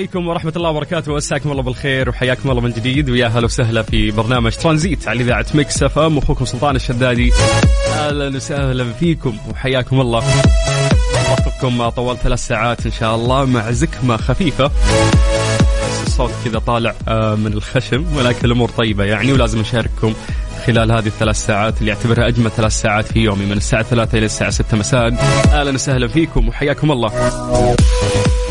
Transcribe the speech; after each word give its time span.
عليكم 0.00 0.28
ورحمة 0.28 0.52
الله 0.56 0.70
وبركاته. 0.70 1.14
مساكم 1.14 1.50
الله 1.50 1.62
بالخير 1.62 2.08
وحياكم 2.08 2.50
الله 2.50 2.60
من 2.60 2.70
جديد. 2.70 3.10
ويا 3.10 3.26
هلا 3.26 3.44
وسهلا 3.44 3.82
في 3.82 4.10
برنامج 4.10 4.52
ترانزيت 4.52 5.08
على 5.08 5.20
إذاعة 5.20 5.46
Mix 5.54 5.82
FM. 5.82 6.18
أخوكم 6.18 6.44
سلطان 6.44 6.76
الشدادي. 6.76 7.32
أهلا 7.92 8.36
وسهلا 8.36 8.92
فيكم 8.92 9.36
وحياكم 9.50 10.00
الله. 10.00 10.22
وقتكم 11.30 11.88
طوال 11.88 12.18
ثلاث 12.18 12.46
ساعات 12.46 12.86
إن 12.86 12.92
شاء 12.92 13.14
الله 13.14 13.44
مع 13.44 13.70
زكمة 13.70 14.16
خفيفة. 14.16 14.70
الصوت 16.06 16.30
كذا 16.44 16.58
طالع 16.58 16.94
آه، 17.08 17.34
من 17.34 17.52
الخشم 17.52 18.16
ولكن 18.16 18.44
الأمور 18.44 18.68
طيبة 18.68 19.04
يعني 19.04 19.32
ولازم 19.32 19.60
نشارككم 19.60 20.14
خلال 20.66 20.92
هذه 20.92 21.06
الثلاث 21.06 21.36
ساعات 21.36 21.80
اللي 21.80 21.92
اعتبرها 21.92 22.28
أجمل 22.28 22.50
ثلاث 22.50 22.72
ساعات 22.72 23.12
في 23.12 23.18
يومي 23.18 23.46
من 23.46 23.56
الساعة 23.56 23.82
3 23.82 24.18
إلى 24.18 24.26
الساعة 24.26 24.50
6 24.50 24.76
مساء. 24.76 25.12
أهلا 25.52 25.70
وسهلا 25.70 26.08
فيكم 26.08 26.48
وحياكم 26.48 26.92
الله. 26.92 27.12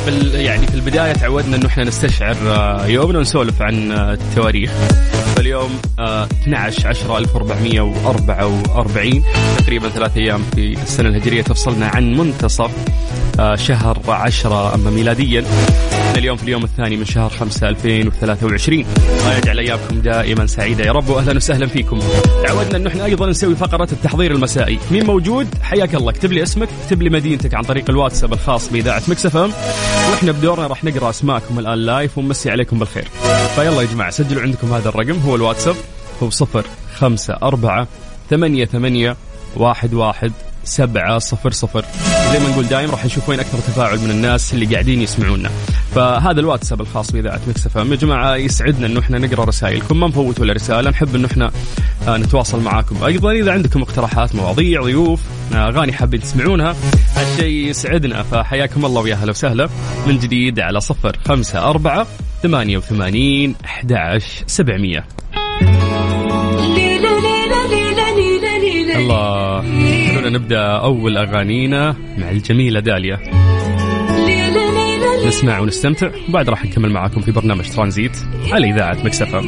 في 0.10 0.44
يعني 0.44 0.68
في 0.68 0.76
البداية 0.76 1.14
تعودنا 1.14 1.56
إنه 1.56 1.68
إحنا 1.68 1.84
نستشعر 1.84 2.36
آه، 2.48 2.86
يومنا 2.86 3.18
ونسولف 3.18 3.62
عن 3.62 3.92
آه، 3.92 4.14
التواريخ. 4.14 4.72
فاليوم 5.36 5.80
آه، 6.00 6.24
12 6.24 6.88
10 6.88 7.18
1444 7.18 9.24
تقريبا 9.58 9.90
ثلاث 9.90 10.18
أيام 10.18 10.42
في 10.56 10.74
السنة 10.74 11.10
الهجرية 11.10 11.42
تفصلنا 11.42 11.88
عن 11.88 12.18
منتصف 12.18 12.72
آه، 13.40 13.56
شهر 13.56 13.98
10 14.08 14.76
أما 14.76 14.90
ميلاديا. 14.90 15.44
إحنا 16.10 16.20
اليوم 16.20 16.38
في 16.38 16.44
اليوم 16.44 16.64
الثاني 16.64 16.98
من 16.98 17.06
شهر 17.06 17.30
5 17.30 17.70
2023 17.70 18.80
الله 18.80 19.38
يجعل 19.38 19.60
أيامكم 19.60 20.02
دائما 20.02 20.46
سعيدة. 20.46 20.86
يا 20.86 20.92
رب 20.92 21.10
واهلا 21.10 21.36
وسهلا 21.36 21.68
فيكم. 21.68 22.00
تعودنا 22.46 22.78
انه 22.78 22.90
إحنا 22.90 23.06
أيضا 23.06 23.30
نسوي 23.30 23.56
فقره 23.56 23.88
التحضير 23.92 24.32
المسائي. 24.32 24.80
مين 24.92 25.06
موجود؟ 25.06 25.48
حياك 25.62 25.96
الله. 25.96 26.12
اكتب 26.12 26.32
لي 26.32 26.44
اسمك 26.44 26.70
اكتب 26.84 27.02
لي 27.02 27.10
مدينتك 27.10 27.54
عن 27.54 27.64
طريق 27.64 27.90
الواتساب 27.90 28.34
الخاص 28.34 28.70
بإذاعة 28.70 29.02
Mix 29.08 29.26
FM. 29.26 29.52
وإحنا 30.12 30.32
بدورنا 30.32 30.68
راح 30.68 30.84
نقرأ 30.84 31.10
أسماءكم 31.10 31.60
الآن 31.60 31.78
live 31.78 32.18
ونمسي 32.18 32.52
عليكم 32.52 32.80
بالخير. 32.80 33.08
فيلا 33.56 33.82
يا 33.82 33.88
جماعة 33.88 34.10
سجلوا 34.10 34.42
عندكم 34.42 34.74
هذا 34.74 34.90
الرقم 34.90 35.20
هو 35.20 35.36
الواتساب 35.36 35.76
هو 36.24 36.30
صفر 36.30 36.66
خمسة 36.96 37.38
أربعة 37.44 37.88
ثمانية 38.30 38.66
ثمانية 38.66 39.16
واحد 39.56 39.94
واحد 39.94 40.32
سبعة 40.64 41.20
صفر 41.20 41.52
صفر. 41.52 41.86
زي 42.32 42.40
ما 42.40 42.50
نقول 42.50 42.68
دايم 42.68 42.92
راح 42.92 43.06
نشوف 43.06 43.30
وين 43.30 43.40
أكثر 43.40 43.58
تفاعل 43.58 44.00
من 44.00 44.12
الناس 44.12 44.54
اللي 44.54 44.66
قاعدين 44.66 45.02
يسمعونا. 45.02 45.50
فهذا 45.96 46.40
الواتساب 46.40 46.82
الخاص 46.82 47.12
بإذاعة 47.12 47.42
Mix 47.48 47.66
FM. 47.66 47.92
يا 47.92 47.96
جماعة 47.98 48.36
يسعدنا 48.36 48.88
إنه 48.88 49.00
إحنا 49.00 49.18
نقرأ 49.18 49.46
رسائلكم. 49.46 50.00
ما 50.00 50.08
نفوت 50.08 50.40
ولا 50.40 50.54
رسالة. 50.54 50.90
نحب 50.90 51.16
إنه 51.16 51.28
إحنا 51.28 51.52
آه، 52.08 52.18
نتواصل 52.18 52.62
معاكم. 52.62 53.04
أيضا 53.04 53.32
إذا 53.32 53.52
عندكم 53.52 53.82
اقتراحات 53.82 54.36
مواضيع 54.36 54.82
ضيوف 54.82 55.22
آه، 55.54 55.68
أغاني 55.68 55.94
حابين 55.94 56.20
تسمعونها 56.20 56.76
هالشيء 57.16 57.70
يسعدنا. 57.70 58.24
فحياكم 58.24 58.86
الله 58.86 59.02
ويا 59.02 59.16
هلا 59.16 59.30
وسهلا. 59.30 59.70
من 60.08 60.18
جديد 60.18 60.60
على 60.60 60.82
صفر 60.82 61.18
خمسة 61.28 61.70
أربعة 61.70 62.08
ثمانية 62.44 62.78
وثمانين 62.78 63.56
أحد 63.66 63.94
عشر 63.94 64.44
سبعمية. 64.48 65.06
الله 68.96 69.62
خلونا 70.12 70.30
نبدأ 70.30 70.62
أول 70.62 71.18
أغانينا 71.18 71.96
مع 72.18 72.30
الجميلة 72.30 72.80
داليا. 72.80 73.20
نسمع 75.28 75.60
ونستمتع 75.60 76.10
وبعد 76.30 76.50
راح 76.50 76.66
نكمل 76.66 76.92
معاكم 76.92 77.22
في 77.22 77.32
برنامج 77.32 77.70
ترانزيت 77.70 78.18
على 78.52 78.70
إذاعة 78.70 78.98
Mix 79.04 79.26
FM 79.26 79.42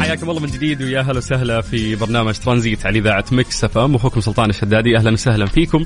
حياكم 0.00 0.30
الله 0.30 0.40
من 0.40 0.48
جديد 0.50 0.82
ويا 0.82 1.00
هلا 1.00 1.18
وسهلا 1.18 1.60
في 1.60 1.96
برنامج 1.96 2.34
ترانزيت 2.34 2.86
على 2.86 2.98
إذاعة 2.98 3.24
Mix 3.32 3.64
FM. 3.64 3.94
أخوكم 3.94 4.20
سلطان 4.20 4.50
الشدادي 4.50 4.96
أهلا 4.96 5.12
وسهلا 5.12 5.46
فيكم. 5.46 5.84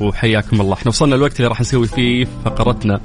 وحياكم 0.00 0.60
الله. 0.60 0.74
إحنا 0.74 0.88
وصلنا 0.88 1.16
الوقت 1.16 1.36
اللي 1.36 1.48
راح 1.48 1.60
نسوي 1.60 1.86
فيه 1.86 2.26
فقرتنا 2.44 3.00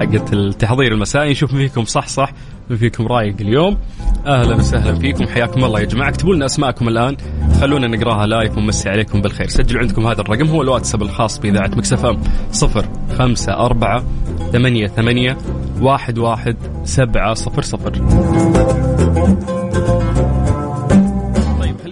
حقت 0.00 0.32
التحضير 0.32 0.92
المسائي. 0.92 1.30
نشوف 1.30 1.52
مين 1.52 1.68
فيكم 1.68 1.84
صح 1.84 2.08
صح 2.08 2.32
مين 2.70 2.78
فيكم 2.78 3.06
رايق 3.06 3.34
اليوم. 3.40 3.78
أهلا 4.26 4.56
وسهلا 4.56 4.94
فيكم 4.94 5.26
حياكم 5.26 5.64
الله 5.64 5.80
يا 5.80 5.84
جماعة. 5.84 6.08
اكتبوا 6.08 6.34
لنا 6.34 6.46
أسماءكم 6.46 6.88
الآن 6.88 7.16
خلونا 7.60 7.86
نقراها 7.86 8.26
live 8.26 8.58
ونمسي 8.58 8.88
عليكم 8.88 9.22
بالخير. 9.22 9.48
سجلوا 9.48 9.80
عندكم 9.80 10.06
هذا 10.06 10.20
الرقم 10.20 10.48
هو 10.48 10.62
الواتساب 10.62 11.02
الخاص 11.02 11.38
بإذاعة 11.38 11.70
Mix 11.76 11.92
FM 11.92 12.20
صفر 12.52 12.88
خمسة 13.18 13.52
أربعة 13.52 14.04
ثمانية 14.52 14.86
ثمانية 14.86 15.38
واحد 15.80 16.18
واحد 16.18 16.56
سبعة 16.84 17.34
صفر 17.34 17.62
صفر. 17.62 17.92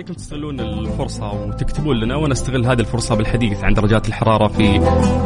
خليكم 0.08 0.22
تستغلون 0.22 0.60
الفرصة 0.60 1.32
وتكتبون 1.32 1.96
لنا 1.96 2.16
وأنا 2.16 2.32
أستغل 2.32 2.66
هذه 2.66 2.80
الفرصة 2.80 3.14
بالحديث 3.14 3.64
عن 3.64 3.74
درجات 3.74 4.08
الحرارة 4.08 4.48
في 4.48 4.78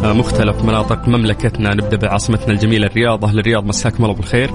آه، 0.04 0.12
مختلف 0.12 0.64
مناطق 0.64 1.08
مملكتنا. 1.08 1.74
نبدأ 1.74 1.96
بعاصمتنا 1.96 2.52
الجميلة 2.52 2.86
الرياض. 2.86 3.24
أهل 3.24 3.38
الرياض 3.38 3.64
مساكم 3.64 4.04
الله 4.04 4.14
بالخير. 4.14 4.50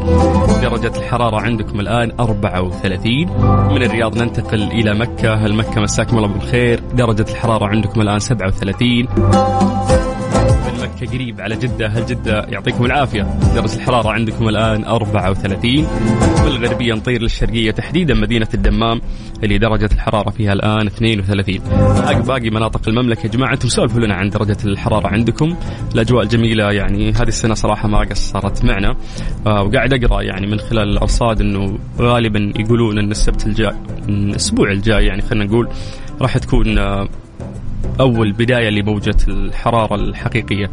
درجة 0.62 0.98
الحرارة 0.98 1.42
عندكم 1.42 1.80
الآن 1.80 2.12
34 2.20 3.28
من 3.74 3.84
الرياض 3.84 4.18
ننتقل 4.18 4.64
إلى 4.64 4.94
مكة. 4.94 5.34
أهل 5.34 5.56
مكة 5.56 5.82
مساكم 5.82 6.18
الله 6.18 6.28
بالخير. 6.28 6.80
درجة 6.94 7.26
الحرارة 7.32 7.66
عندكم 7.66 8.02
الآن 8.02 8.20
37 8.20 9.08
من 9.08 9.24
مكة 9.24 9.87
قريب 11.06 11.42
على 11.42 11.56
جدة. 11.56 11.88
هل 11.88 12.06
جدة 12.06 12.46
يعطيكم 12.50 12.86
العافية؟ 12.86 13.24
درجة 13.56 13.76
الحرارة 13.76 14.10
عندكم 14.10 14.50
الآن 14.50 14.84
34 14.84 15.88
والغربية 16.46 16.94
نطير 16.94 17.22
للشرقية 17.22 17.72
تحديدا 17.72 18.14
مدينة 18.14 18.48
الدمام 18.54 19.02
اللي 19.44 19.58
درجة 19.58 19.90
الحرارة 19.94 20.30
فيها 20.30 20.54
الآن 20.54 20.88
32 20.88 21.60
باقي 22.22 22.50
مناطق 22.50 22.90
المملكة 22.90 23.24
يا 23.24 23.32
جماعة 23.32 23.54
أنتم 23.54 23.68
سولفوا 23.68 24.00
لنا 24.00 24.16
عن 24.16 24.30
درجة 24.30 24.58
الحرارة 24.66 25.08
عندكم. 25.08 25.56
الأجواء 25.96 26.24
الجميلة 26.24 26.72
يعني 26.72 27.12
هذه 27.12 27.28
السنة 27.28 27.54
صراحة 27.54 27.88
ما 27.88 28.00
قصرت 28.00 28.66
معنا. 28.66 28.96
آه 29.48 29.64
وقاعد 29.64 29.94
أقرأ 29.94 30.22
يعني 30.22 30.48
من 30.48 30.60
خلال 30.60 30.90
الأرصاد 30.90 31.42
أنه 31.42 31.78
غالبا 32.00 32.54
يقولون 32.60 33.00
أن 33.00 33.12
السبت 33.12 33.48
الجاي 33.48 33.76
الأسبوع 34.10 34.72
الجاي 34.72 35.06
يعني 35.06 35.22
خلينا 35.22 35.46
نقول 35.46 35.68
راح 36.22 36.38
تكون 36.38 36.78
آه 36.78 37.08
أول 38.00 38.32
بداية 38.32 38.70
لموجه 38.70 39.16
الحرارة 39.28 39.96
الحقيقية. 39.96 40.70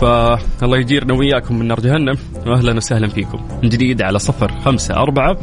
فالله 0.00 0.78
يجيرنا 0.78 1.14
وياكم 1.14 1.58
من 1.58 1.66
نار 1.66 1.80
جهنم. 1.80 2.14
واهلا 2.46 2.76
وسهلا 2.76 3.08
فيكم. 3.08 3.40
من 3.62 3.68
جديد 3.68 4.02
على 4.02 4.18
صفر 4.18 4.52
خمسة 4.60 4.94
أربعة 4.94 5.36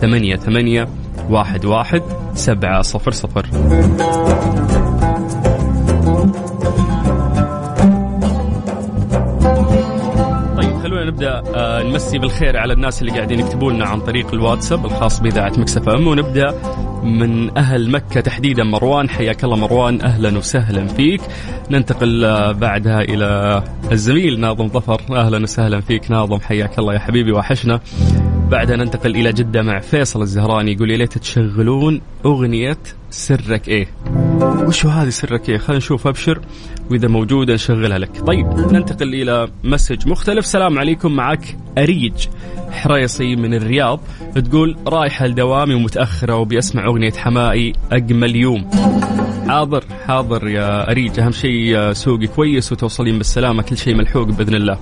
ثمانية 0.00 0.36
ثمانية 0.36 0.88
واحد 1.30 1.64
واحد 1.64 2.02
سبعة 2.34 2.82
صفر 2.82 3.10
صفر. 3.10 3.46
طيب 10.56 10.76
خلونا 10.82 11.04
نبدأ 11.04 11.42
نمسي 11.82 12.18
بالخير 12.18 12.56
على 12.56 12.72
الناس 12.72 13.02
اللي 13.02 13.12
قاعدين 13.12 13.40
يكتبوا 13.40 13.72
لنا 13.72 13.84
عن 13.84 14.00
طريق 14.00 14.34
الواتساب 14.34 14.86
الخاص 14.86 15.20
بإذاعة 15.20 15.52
Mix 15.58 15.88
FM. 15.88 16.06
ونبدأ 16.06 16.54
من 17.02 17.58
أهل 17.58 17.90
مكة 17.90 18.20
تحديدا. 18.20 18.64
مروان 18.64 19.08
حياك 19.08 19.44
الله 19.44 19.56
مروان. 19.56 20.00
أهلا 20.00 20.38
وسهلا 20.38 20.86
فيك. 20.86 21.20
ننتقل 21.70 22.24
آه، 22.24 22.52
بعدها 22.52 23.00
إلى 23.00 23.62
الزميل 23.92 24.40
ناظم 24.40 24.68
ظفر. 24.68 25.00
أهلا 25.10 25.42
وسهلا 25.42 25.80
فيك 25.80 26.10
ناظم. 26.10 26.40
حياك 26.40 26.78
الله 26.78 26.94
يا 26.94 26.98
حبيبي 26.98 27.32
وحشنا. 27.32 27.80
بعدها 28.50 28.76
ننتقل 28.76 29.16
إلى 29.16 29.32
جدة 29.32 29.62
مع 29.62 29.78
فيصل 29.78 30.22
الزهراني. 30.22 30.72
يقول 30.72 30.90
يا 30.90 30.96
ليت 30.96 31.18
تشغلون 31.18 32.00
أغنية 32.26 32.78
سرك 33.10 33.68
إيه؟ 33.68 33.86
وشو 34.40 34.88
هذه 34.88 35.08
سرك 35.08 35.48
إيه؟ 35.48 35.58
خلينا 35.58 35.78
نشوف. 35.78 36.06
أبشر. 36.06 36.40
واذا 36.92 37.08
موجودة 37.08 37.54
نشغلها 37.54 37.98
لك. 37.98 38.26
طيب 38.26 38.46
ننتقل 38.46 39.14
إلى 39.14 39.48
مسج 39.64 40.08
مختلف. 40.08 40.46
سلام 40.46 40.78
عليكم 40.78 41.12
معك 41.12 41.56
أريج 41.78 42.12
حريصي 42.70 43.36
من 43.36 43.54
الرياض. 43.54 44.00
تقول 44.34 44.76
رايحه 44.86 45.26
لدوامي 45.26 45.74
ومتأخرة 45.74 46.36
وبي 46.36 46.58
اسمع 46.58 46.86
أغنية 46.86 47.12
حمائي 47.12 47.72
أجمل 47.92 48.36
يوم. 48.36 48.70
حاضر 49.48 49.84
حاضر 50.06 50.48
يا 50.48 50.90
أريج. 50.90 51.20
أهم 51.20 51.32
شيء 51.32 51.92
سوقي 51.92 52.26
كويس 52.26 52.72
وتوصلين 52.72 53.18
بالسلامة 53.18 53.62
كل 53.62 53.76
شيء 53.76 53.94
ملحوق 53.94 54.28
بإذن 54.28 54.54
الله. 54.54 54.78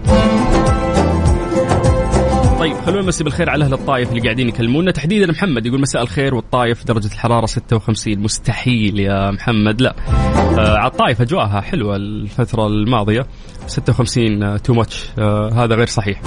طيب 2.59 2.77
خلونا 2.87 3.03
نمسي 3.03 3.25
بالخير 3.25 3.51
على 3.51 3.65
أهل 3.65 3.73
الطايف 3.73 4.11
اللي 4.11 4.21
قاعدين 4.21 4.49
يكلمونا. 4.49 4.91
تحديدا 4.91 5.33
محمد 5.33 5.67
يقول 5.67 5.81
مساء 5.81 6.03
الخير 6.03 6.35
والطايف 6.35 6.85
درجة 6.85 7.07
الحرارة 7.07 7.47
56 7.47 8.19
مستحيل 8.19 9.01
يا 9.01 9.31
محمد 9.31 9.81
لا. 9.81 9.95
آه 10.59 10.77
على 10.79 10.91
الطايف 10.91 11.21
أجواءها 11.21 11.61
حلوة 11.61 11.97
الفترة 11.97 12.67
الماضية. 12.67 13.27
56 13.67 14.63
too 14.63 14.75
much 14.75 15.11
هذا 15.53 15.75
غير 15.75 15.87
صحيح. 15.87 16.21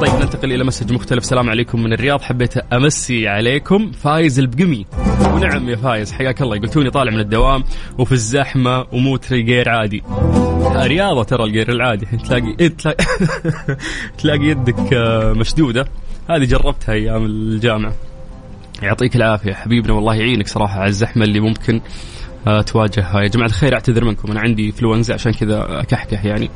طيب 0.00 0.14
ننتقل 0.20 0.52
إلى 0.52 0.64
message 0.64 0.92
مختلف. 0.92 1.24
سلام 1.24 1.50
عليكم 1.50 1.82
من 1.82 1.92
الرياض. 1.92 2.22
حبيت 2.22 2.56
أمسي 2.56 3.28
عليكم. 3.28 3.92
فايز 3.92 4.38
البقمي. 4.38 4.86
ونعم 5.32 5.68
يا 5.68 5.76
فايز. 5.76 6.12
حياك 6.12 6.42
الله. 6.42 6.58
توني 6.58 6.90
طالع 6.90 7.12
من 7.12 7.20
الدوام 7.20 7.64
وفي 7.98 8.12
الزحمة 8.12 8.86
وموتري 8.92 9.44
gear 9.44 9.68
عادي. 9.68 10.02
رياضة 10.76 11.22
ترى 11.22 11.44
ال 11.44 11.50
gear 11.50 11.72
العادي. 11.72 12.06
تلاقي 12.26 12.56
إيه 12.60 12.68
تلاقي, 12.68 13.04
تلاقي 14.18 14.44
يدك 14.44 14.92
آه، 14.92 15.32
مشدودة. 15.32 15.88
هذه 16.30 16.44
جربتها 16.44 16.92
أيام 16.92 17.24
الجامعة. 17.24 17.92
يعطيك 18.82 19.16
العافية. 19.16 19.52
حبيبنا 19.52 19.92
والله 19.92 20.14
يعينك 20.14 20.48
صراحة 20.48 20.80
على 20.80 20.88
الزحمة 20.88 21.24
اللي 21.24 21.40
ممكن 21.40 21.80
تواجهها. 22.66 23.20
يا 23.20 23.28
جماعة 23.28 23.46
الخير 23.46 23.74
أعتذر 23.74 24.04
منكم. 24.04 24.30
أنا 24.30 24.40
عندي 24.40 24.72
فلونزا 24.72 25.14
عشان 25.14 25.32
كذا 25.32 25.80
أكحكح 25.80 26.24
يعني. 26.24 26.50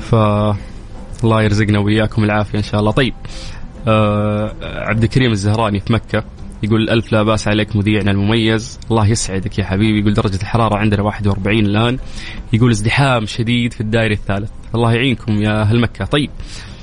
ف 0.00 0.14
الله 1.24 1.42
يرزقنا 1.42 1.78
وياكم 1.78 2.24
العافية 2.24 2.58
إن 2.58 2.62
شاء 2.62 2.80
الله. 2.80 2.90
طيب 2.92 3.14
آه 3.88 4.54
عبد 4.62 5.02
الكريم 5.02 5.32
الزهراني 5.32 5.80
في 5.80 5.92
مكة 5.92 6.24
يقول 6.62 6.90
ألف 6.90 7.12
لا 7.12 7.22
بأس 7.22 7.48
عليك 7.48 7.76
مذيعنا 7.76 8.10
المميز. 8.10 8.80
الله 8.90 9.06
يسعدك 9.06 9.58
يا 9.58 9.64
حبيبي. 9.64 10.00
يقول 10.00 10.14
درجة 10.14 10.36
الحرارة 10.36 10.76
عندنا 10.76 11.02
41 11.02 11.66
الآن. 11.66 11.98
يقول 12.52 12.70
ازدحام 12.70 13.26
شديد 13.26 13.72
في 13.72 13.80
الدائري 13.80 14.14
الثالث. 14.14 14.50
الله 14.74 14.92
يعينكم 14.92 15.42
يا 15.42 15.62
أهل 15.62 15.80
مكة. 15.80 16.04
طيب 16.04 16.30
آه، 16.30 16.73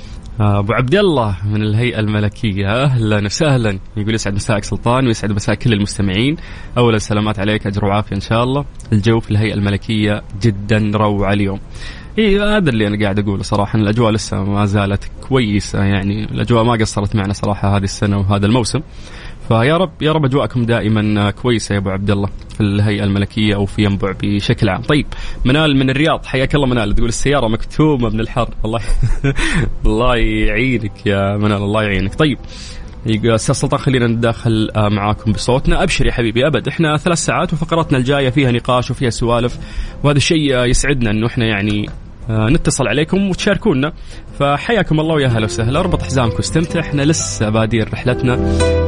أبو 0.42 0.72
عبد 0.72 0.94
الله 0.94 1.36
من 1.44 1.62
الهيئة 1.62 2.00
الملكية. 2.00 2.84
أهلا 2.84 3.24
وسهلا. 3.24 3.78
يقول 3.96 4.14
يسعد 4.14 4.34
مساك 4.34 4.64
سلطان 4.64 5.06
ويسعد 5.06 5.32
مساك 5.32 5.58
كل 5.58 5.72
المستمعين. 5.72 6.36
اولا 6.78 6.98
سلامات 6.98 7.38
عليك 7.38 7.66
أجر 7.66 7.84
وعافية 7.84 8.16
إن 8.16 8.20
شاء 8.20 8.44
الله. 8.44 8.64
الجو 8.92 9.20
في 9.20 9.30
الهيئة 9.30 9.54
الملكية 9.54 10.22
جدا 10.42 10.90
روعة 10.94 11.32
اليوم. 11.32 11.60
اي 12.18 12.40
هذا 12.40 12.70
اللي 12.70 12.86
أنا 12.86 13.02
قاعد 13.02 13.18
أقوله 13.18 13.42
صراحة. 13.42 13.78
الأجواء 13.78 14.12
لسه 14.12 14.44
ما 14.44 14.66
زالت 14.66 15.10
كويسة 15.28 15.84
يعني. 15.84 16.24
الأجواء 16.24 16.64
ما 16.64 16.72
قصرت 16.72 17.16
معنا 17.16 17.32
صراحة 17.32 17.76
هذه 17.76 17.84
السنة 17.84 18.18
وهذا 18.18 18.46
الموسم. 18.46 18.80
فيا 19.52 19.76
رب 19.76 20.02
يا 20.02 20.12
رب 20.12 20.24
أجواءكم 20.24 20.64
دائما 20.64 21.30
كويسة 21.30 21.72
يا 21.72 21.78
أبو 21.78 21.90
عبد 21.90 22.10
الله 22.10 22.28
في 22.54 22.60
الهيئة 22.60 23.04
الملكية 23.04 23.54
أو 23.54 23.66
في 23.66 23.84
ينبع 23.84 24.12
بشكل 24.22 24.68
عام. 24.68 24.82
طيب 24.82 25.06
منال 25.44 25.76
من 25.76 25.90
الرياض. 25.90 26.24
حياك 26.24 26.54
الله 26.54 26.66
منال. 26.66 26.94
تقول 26.94 27.08
السيارة 27.08 27.48
مكتومة 27.48 28.08
من 28.08 28.20
الحر. 28.20 28.48
الله 28.64 28.80
الله 29.86 30.16
يعينك 30.16 31.06
يا 31.06 31.36
منال. 31.36 31.62
الله 31.62 31.82
يعينك. 31.82 32.14
طيب 32.14 32.38
أستاذ 33.06 33.54
سلطان 33.54 33.80
خلينا 33.80 34.06
ندخل 34.06 34.70
آه، 34.76 34.88
معاكم 34.88 35.32
بصوتنا. 35.32 35.82
أبشر 35.82 36.06
يا 36.06 36.12
حبيبي 36.12 36.46
أبد. 36.46 36.68
إحنا 36.68 36.96
ثلاث 36.96 37.18
ساعات 37.18 37.52
وفقراتنا 37.52 37.98
الجاية 37.98 38.30
فيها 38.30 38.50
نقاش 38.50 38.90
وفيها 38.90 39.10
سوالف 39.10 39.58
وهذا 40.02 40.16
الشيء 40.16 40.64
يسعدنا 40.64 41.10
إنه 41.10 41.26
إحنا 41.26 41.44
يعني 41.44 41.90
آه، 42.30 42.48
نتصل 42.48 42.88
عليكم 42.88 43.30
وتشاركونا. 43.30 43.92
فحياكم 44.42 45.00
الله 45.00 45.14
ويا 45.14 45.28
هلا 45.28 45.44
وسهلا. 45.44 45.80
اربط 45.80 46.02
حزامك 46.02 46.36
واستمتع. 46.36 46.80
إحنا 46.80 47.02
لسه 47.02 47.48
بادين 47.48 47.82
رحلتنا 47.82 48.34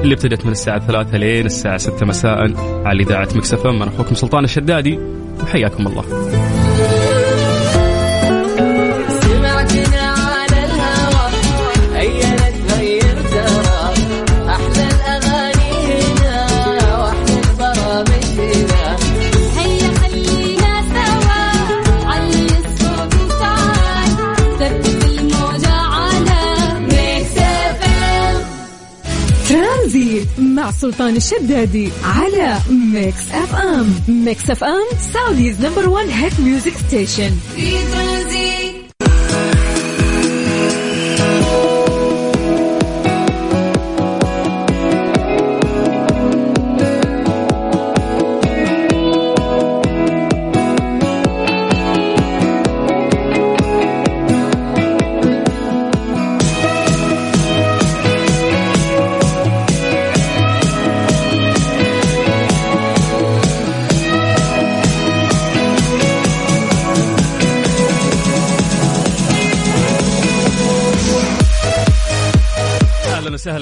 اللي 0.02 0.14
ابتدت 0.14 0.46
من 0.46 0.52
الساعة 0.52 0.86
3 0.86 1.18
لين 1.18 1.46
الساعة 1.46 1.76
6 1.76 2.06
مساء 2.06 2.52
على 2.86 3.02
إذاعة 3.02 3.28
مكسفة 3.34 3.70
أنا 3.70 3.88
أخوكم 3.88 4.14
سلطان 4.14 4.44
الشدادي. 4.44 4.98
وحياكم 5.42 5.86
الله. 5.86 6.04
سلطان 30.80 31.16
الشدادي 31.16 31.88
على 32.04 32.58
Mix 32.70 33.30
FM 33.32 33.94
Mix 34.08 34.50
FM 34.50 34.84
Saudi's 35.14 35.60
number 35.60 35.88
1 35.88 36.08
hit 36.08 36.40
music 36.40 36.72
station 36.88 37.30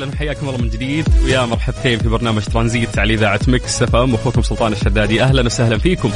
وسهلا 0.03 0.12
حياكم 0.23 0.49
الله 0.49 0.61
من 0.61 0.69
جديد. 0.69 1.09
ويا 1.25 1.47
مرحبتين 1.47 1.99
في 1.99 2.09
برنامج 2.09 2.43
ترانزيت 2.43 2.99
على 2.99 3.15
إذاعة 3.15 3.41
Mix 3.49 3.83
FM. 3.83 4.15
أخوكم 4.15 4.43
سلطان 4.43 4.73
الشدادي. 4.73 5.23
أهلا 5.23 5.43
وسهلا 5.43 5.79
فيكم. 5.79 6.11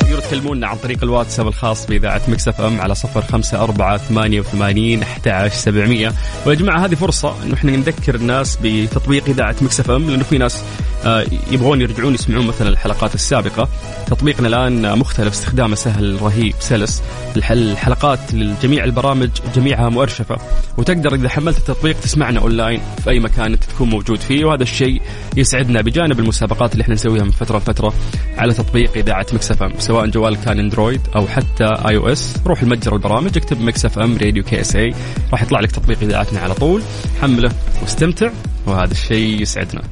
تقدروا 0.00 0.20
تكلمونا 0.20 0.66
عن 0.66 0.76
طريق 0.76 0.98
الواتساب 1.02 1.48
الخاص 1.48 1.86
بإذاعة 1.86 2.22
Mix 2.28 2.48
FM 2.48 2.80
على 2.80 2.94
صفر 2.94 3.22
خمسة 3.22 3.62
أربعة 3.62 3.96
ثمانية 3.96 4.40
وثمانين 4.40 5.02
أحد 5.02 5.48
سبعمية. 5.52 6.12
ويا 6.46 6.54
جماعة 6.54 6.84
هذه 6.84 6.94
فرصة 6.94 7.34
انه 7.44 7.54
إحنا 7.54 7.76
نذكر 7.76 8.14
الناس 8.14 8.58
بتطبيق 8.62 9.28
إذاعة 9.28 9.56
Mix 9.60 9.80
FM 9.80 10.10
لأنه 10.10 10.24
في 10.24 10.38
ناس 10.38 10.62
آه، 11.04 11.26
يبغون 11.50 11.80
يرجعون 11.80 12.14
يسمعون 12.14 12.46
مثلا 12.46 12.68
الحلقات 12.68 13.14
السابقة. 13.14 13.68
تطبيقنا 14.06 14.48
الآن 14.48 14.98
مختلف 14.98 15.32
استخدامه 15.32 15.74
سهل 15.74 16.22
رهيب 16.22 16.54
سلس. 16.60 17.02
الحلقات 17.36 18.34
لجميع 18.34 18.84
البرامج 18.84 19.30
جميعها 19.54 19.88
مؤرشفة. 19.88 20.36
وتقدر 20.76 21.14
إذا 21.14 21.28
حملت 21.28 21.58
التطبيق 21.58 22.00
تسمعنا 22.00 22.40
أونلاين 22.40 22.80
في 23.04 23.10
أي 23.10 23.20
مكان. 23.20 23.43
أنت 23.46 23.64
تكون 23.64 23.90
موجود 23.90 24.18
فيه 24.20 24.44
وهذا 24.44 24.62
الشيء 24.62 25.02
يسعدنا 25.36 25.80
بجانب 25.80 26.20
المسابقات 26.20 26.72
اللي 26.72 26.82
إحنا 26.82 26.94
نسويها 26.94 27.24
من 27.24 27.30
فترة 27.30 27.58
لفترة 27.58 27.92
على 28.38 28.54
تطبيق 28.54 28.96
إذاعة 28.96 29.26
Mix 29.32 29.62
FM. 29.62 29.72
سواء 29.78 30.06
جوال 30.06 30.36
كان 30.36 30.58
Android 30.58 31.00
أو 31.16 31.26
حتى 31.26 31.64
iOS 31.64 32.36
روح 32.46 32.62
المتجر 32.62 32.94
البرامج 32.94 33.36
اكتب 33.36 33.60
Mix 33.60 33.98
FM 33.98 34.18
Radio 34.18 34.44
KSA 34.44 34.94
راح 35.32 35.42
يطلع 35.42 35.60
لك 35.60 35.70
تطبيق 35.70 35.98
إذاعتنا 36.02 36.40
على 36.40 36.54
طول. 36.54 36.82
حمله 37.22 37.52
واستمتع 37.82 38.30
وهذا 38.66 38.92
الشيء 38.92 39.42
يسعدنا. 39.42 39.82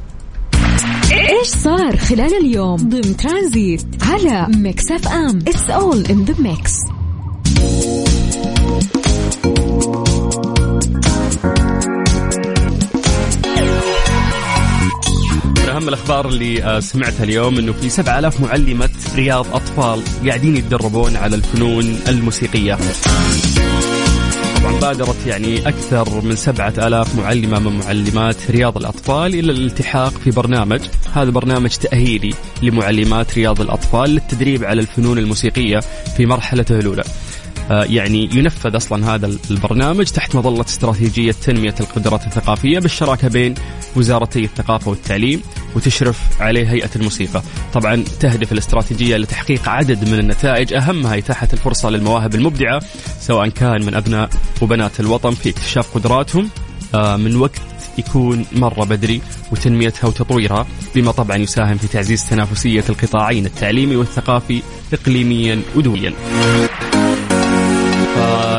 إيش 1.12 1.48
صار 1.48 1.96
خلال 1.96 2.34
اليوم؟ 2.44 2.76
ضمن 2.76 3.16
ترانزيت 3.16 3.86
على 4.02 4.46
Mix 4.56 4.90
FM. 4.90 5.38
It's 5.48 5.70
all 5.70 6.06
in 6.06 6.24
the 6.24 6.34
mix 6.38 6.72
أهم 15.82 15.88
الأخبار 15.88 16.28
اللي 16.28 16.64
آه، 16.64 16.80
سمعتها 16.80 17.24
اليوم 17.24 17.58
إنه 17.58 17.72
في 17.72 17.88
7000 17.88 18.40
معلمة 18.40 18.90
رياض 19.14 19.46
أطفال 19.54 20.02
قاعدين 20.26 20.56
يتدربون 20.56 21.16
على 21.16 21.36
الفنون 21.36 21.98
الموسيقية. 22.08 22.78
طبعا 24.56 24.80
بادرت 24.80 25.26
يعني 25.26 25.68
أكثر 25.68 26.20
من 26.20 26.36
سبعة 26.36 26.74
آلاف 26.78 27.16
معلمة 27.18 27.58
من 27.58 27.78
معلمات 27.78 28.50
رياض 28.50 28.76
الأطفال 28.76 29.34
إلى 29.34 29.52
الالتحاق 29.52 30.12
في 30.12 30.30
برنامج. 30.30 30.80
هذا 31.14 31.30
برنامج 31.30 31.70
تأهيلي 31.70 32.34
لمعلمات 32.62 33.34
رياض 33.34 33.60
الأطفال 33.60 34.10
للتدريب 34.10 34.64
على 34.64 34.80
الفنون 34.80 35.18
الموسيقية 35.18 35.80
في 36.16 36.26
مرحلته 36.26 36.78
الأولى. 36.78 37.04
آه، 37.70 37.84
يعني 37.84 38.28
ينفذ 38.32 38.76
أصلا 38.76 39.14
هذا 39.14 39.30
البرنامج 39.50 40.06
تحت 40.06 40.36
مظلة 40.36 40.64
استراتيجية 40.64 41.32
تنمية 41.32 41.74
القدرات 41.80 42.26
الثقافية 42.26 42.78
بالشراكة 42.78 43.28
بين 43.28 43.54
وزارتي 43.96 44.44
الثقافة 44.44 44.90
والتعليم 44.90 45.42
وتشرف 45.76 46.20
عليه 46.40 46.70
هيئة 46.72 46.90
الموسيقى. 46.96 47.42
طبعا 47.74 48.04
تهدف 48.20 48.52
الاستراتيجية 48.52 49.16
لتحقيق 49.16 49.68
عدد 49.68 50.08
من 50.08 50.18
النتائج 50.18 50.74
اهمها 50.74 51.18
اتاحه 51.18 51.48
الفرصة 51.52 51.90
للمواهب 51.90 52.34
المبدعة 52.34 52.80
سواء 53.20 53.48
كان 53.48 53.84
من 53.86 53.94
أبناء 53.94 54.30
وبنات 54.62 55.00
الوطن 55.00 55.30
في 55.30 55.48
اكتشاف 55.48 55.94
قدراتهم 55.94 56.50
آه، 56.94 57.16
من 57.16 57.36
وقت 57.36 57.60
يكون 57.98 58.44
مرة 58.52 58.84
بدري 58.84 59.20
وتنميتها 59.52 60.08
وتطويرها 60.08 60.66
بما 60.94 61.12
طبعا 61.12 61.36
يساهم 61.36 61.76
في 61.76 61.88
تعزيز 61.88 62.28
تنافسية 62.30 62.84
القطاعين 62.88 63.46
التعليمي 63.46 63.96
والثقافي 63.96 64.62
إقليميا 64.92 65.62
ودوليا 65.76 66.12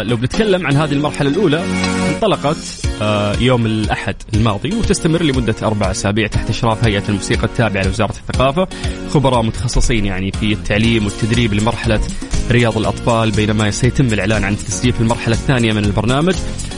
فلو 0.03 0.15
بنتكلم 0.15 0.67
عن 0.67 0.75
هذه 0.75 0.91
المرحلة 0.91 1.29
الأولى 1.29 1.63
انطلقت 2.10 2.57
آه، 3.01 3.36
يوم 3.39 3.65
الأحد 3.65 4.15
الماضي 4.33 4.75
وتستمر 4.75 5.24
لمدة 5.24 5.55
أربع 5.63 5.91
أسابيع 5.91 6.27
تحت 6.27 6.50
إشراف 6.50 6.83
هيئة 6.83 7.03
الموسيقى 7.10 7.43
التابعة 7.43 7.83
لوزارة 7.83 8.12
الثقافة. 8.12 8.67
خبراء 9.10 9.41
متخصصين 9.41 10.05
يعني 10.05 10.31
في 10.31 10.53
التعليم 10.53 11.05
والتدريب 11.05 11.53
لمرحلة 11.53 12.01
رياض 12.51 12.77
الأطفال 12.77 13.31
بينما 13.31 13.71
سيتم 13.71 14.05
الإعلان 14.05 14.43
عن 14.43 14.53
التسجيل 14.53 14.93
في 14.93 15.01
المرحلة 15.01 15.35
الثانية 15.35 15.73
من 15.73 15.85
البرنامج 15.85 16.35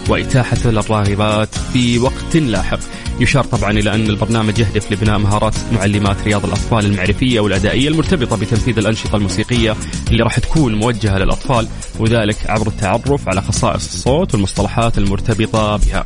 وإتاحته 0.10 0.72
للراغبات 0.72 1.50
في 1.74 2.00
وقت 2.00 2.36
لاحق. 2.36 2.80
يشار 3.20 3.44
طبعا 3.44 3.72
إلى 3.72 3.96
أن 3.96 4.10
البرنامج 4.10 4.60
يهدف 4.60 4.92
لبناء 4.92 5.18
مهارات 5.18 5.54
معلمات 5.72 6.18
رياض 6.26 6.46
الأطفال 6.46 6.86
المعرفية 6.86 7.40
والأدائية 7.40 7.88
المرتبطة 7.88 8.38
بتنفيذ 8.38 8.78
الأنشطة 8.78 9.16
الموسيقية 9.16 9.76
اللي 10.12 10.24
راح 10.24 10.40
تكون 10.40 10.76
موجهة 10.76 11.18
للأطفال 11.18 11.68
وذلك 12.00 12.38
عبر 12.50 12.68
التعرف 12.68 13.30
على 13.30 13.42
خصائص 13.42 13.94
الصوت 13.94 14.34
والمصطلحات 14.34 14.98
المرتبطة 14.98 15.78
بها. 15.78 16.04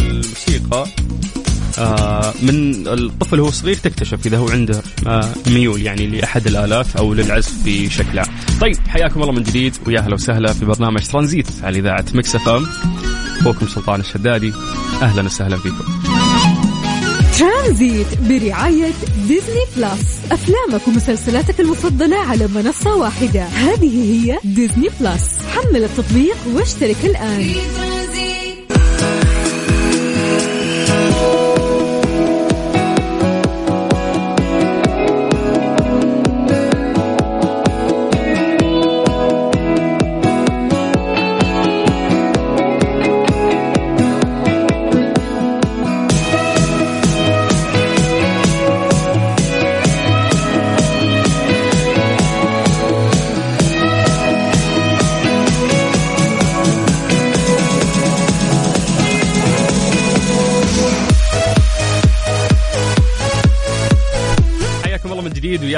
الموسيقى 0.00 0.86
من 2.42 2.86
الطفل 2.88 3.40
وهو 3.40 3.50
صغير 3.50 3.76
تكتشف 3.76 4.26
إذا 4.26 4.38
هو 4.38 4.48
عنده 4.48 4.82
آه 5.06 5.28
ميول 5.46 5.82
يعني 5.82 6.06
لأحد 6.06 6.46
الالات 6.46 6.96
أو 6.96 7.14
للعزف 7.14 7.52
بشكل 7.64 8.18
عام. 8.18 8.28
طيب 8.60 8.76
حياكم 8.88 9.22
الله 9.22 9.32
من 9.32 9.42
جديد 9.42 9.76
ويا 9.86 10.00
أهلا 10.00 10.14
وسهلا 10.14 10.52
في 10.52 10.64
برنامج 10.64 11.00
ترانزيت 11.06 11.46
على 11.62 11.78
إذاعة 11.78 12.04
Mix 12.14 12.36
FM. 12.36 12.66
أخوكم 13.40 13.66
سلطان 13.66 14.00
الشدادي 14.00 14.52
أهلا 15.02 15.22
وسهلا 15.22 15.56
فيكم. 15.56 15.84
ترانزيت 17.38 18.06
برعاية 18.20 18.92
Disney 19.28 19.64
Plus 19.76 20.20
أفلامك 20.32 20.88
ومسلسلاتك 20.88 21.60
المفضلة 21.60 22.16
على 22.16 22.46
منصة 22.46 22.96
واحدة 22.96 23.44
هذه 23.44 24.12
هي 24.12 24.38
Disney 24.44 24.88
Plus 25.00 25.38
حمل 25.54 25.84
التطبيق 25.84 26.36
واشترك 26.54 26.96
الآن 27.04 27.54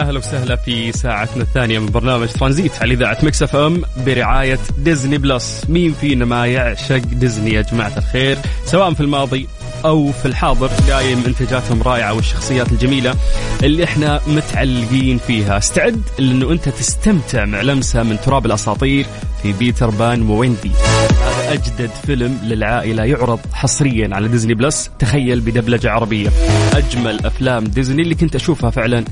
أهلا 0.09 0.19
وسهلا 0.19 0.57
في 0.57 0.93
ساعتنا 0.93 1.43
الثانية 1.43 1.79
من 1.79 1.87
برنامج 1.87 2.29
ترانزيت 2.29 2.73
على 2.83 2.95
إذاعة 2.95 3.19
Mix 3.23 3.43
FM 3.43 3.83
برعاية 3.97 4.59
Disney 4.78 5.19
Plus، 5.19 5.62
مين 5.69 5.93
فينا 5.93 6.25
ما 6.25 6.47
يعشق 6.47 6.97
ديزني 6.97 7.53
يا 7.53 7.62
جماعة 7.62 7.99
الخير؟ 7.99 8.38
سواء 8.65 8.95
في 8.95 9.00
الماضي 9.00 9.49
أو 9.85 10.12
في 10.12 10.27
الحاضر 10.27 10.71
دايم 10.88 11.19
منتجاتهم 11.27 11.83
رائعة 11.83 12.15
والشخصيات 12.15 12.73
الجميلة 12.73 13.15
اللي 13.62 13.85
إحنا 13.85 14.21
متعلقين 14.27 15.19
فيها، 15.19 15.59
استعد 15.59 16.03
لأنه 16.19 16.53
أنت 16.53 16.69
تستمتع 16.69 17.45
مع 17.45 17.61
لمسة 17.61 18.03
من 18.03 18.21
تراب 18.21 18.47
الأساطير 18.47 19.07
في 19.42 19.52
بيتر 19.52 19.90
بان 19.90 20.30
وويندي. 20.30 20.71
هذا 21.11 21.52
أجدد 21.52 21.90
فيلم 22.07 22.38
للعائلة 22.45 23.04
يعرض 23.04 23.40
حصريا 23.52 24.09
على 24.12 24.28
Disney 24.28 24.55
Plus. 24.55 24.90
تخيل 24.99 25.40
بدبلجة 25.40 25.90
عربية. 25.90 26.30
أجمل 26.75 27.26
أفلام 27.26 27.64
ديزني 27.64 28.02
اللي 28.02 28.14
كنت 28.14 28.35
أشوفها 28.35 28.71
فعلا 28.71 29.04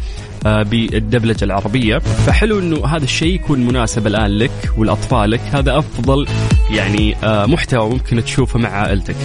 آه، 0.47 0.63
بالدبلجة 0.63 1.45
العربية. 1.45 1.99
فحلو 1.99 2.59
إنه 2.59 2.87
هذا 2.87 3.05
الشيء 3.05 3.35
يكون 3.35 3.67
مناسب 3.67 4.07
الآن 4.07 4.31
لك 4.39 4.71
ولاطفالك 4.77 5.41
هذا 5.53 5.79
أفضل 5.79 6.27
يعني 6.71 7.17
آه، 7.25 7.47
محتوى 7.47 7.91
ممكن 7.91 8.25
تشوفه 8.25 8.59
مع 8.59 8.69
عائلتك. 8.69 9.17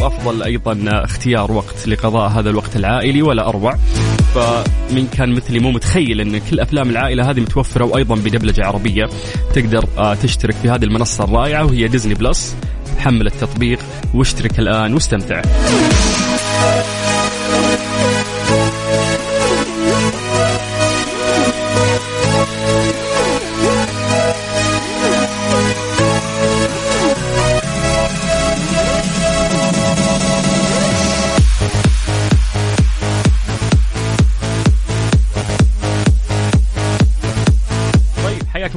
وأفضل 0.00 0.42
أيضا 0.42 0.72
آه، 0.72 1.04
اختيار 1.04 1.52
وقت 1.52 1.88
لقضاء 1.88 2.28
هذا 2.28 2.50
الوقت 2.50 2.76
العائلي 2.76 3.22
ولا 3.22 3.48
أروع. 3.48 3.78
فمن 4.34 5.08
كان 5.12 5.32
مثلي 5.32 5.58
مو 5.58 5.70
متخيل 5.70 6.20
إن 6.20 6.38
كل 6.38 6.60
أفلام 6.60 6.90
العائلة 6.90 7.30
هذه 7.30 7.40
متوفرة 7.40 7.84
وأيضا 7.84 8.14
بدبلجة 8.14 8.66
عربية 8.66 9.04
تقدر 9.54 9.84
آه، 9.98 10.14
تشترك 10.14 10.54
في 10.54 10.70
هذه 10.70 10.84
المنصة 10.84 11.24
الرائعة 11.24 11.64
وهي 11.64 11.88
Disney 11.88 12.14
Plus 12.14 12.56
حمل 12.98 13.26
التطبيق 13.26 13.78
واشترك 14.14 14.58
الآن 14.58 14.94
واستمتع. 14.94 15.42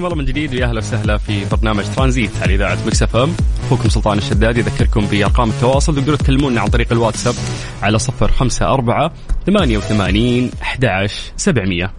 الله 0.07 0.17
من 0.17 0.25
جديد 0.25 0.53
ويا 0.53 0.65
أهلا 0.65 0.77
وسهلا 0.77 1.17
في 1.17 1.45
برنامج 1.51 1.83
ترانزيت 1.95 2.31
على 2.41 2.55
إذاعة 2.55 2.77
Mix 2.85 3.03
FM. 3.03 3.31
أخوكم 3.65 3.89
سلطان 3.89 4.17
الشدادي 4.17 4.57
يذكركم 4.57 5.05
بأرقام 5.05 5.49
التواصل. 5.49 5.95
تقدروا 5.95 6.17
تكلمونا 6.17 6.61
عن 6.61 6.67
طريق 6.67 6.91
الواتساب 6.91 7.33
على 7.83 7.97
054 8.21 9.11
88 9.45 10.51
11 10.61 11.31
700 11.37 11.91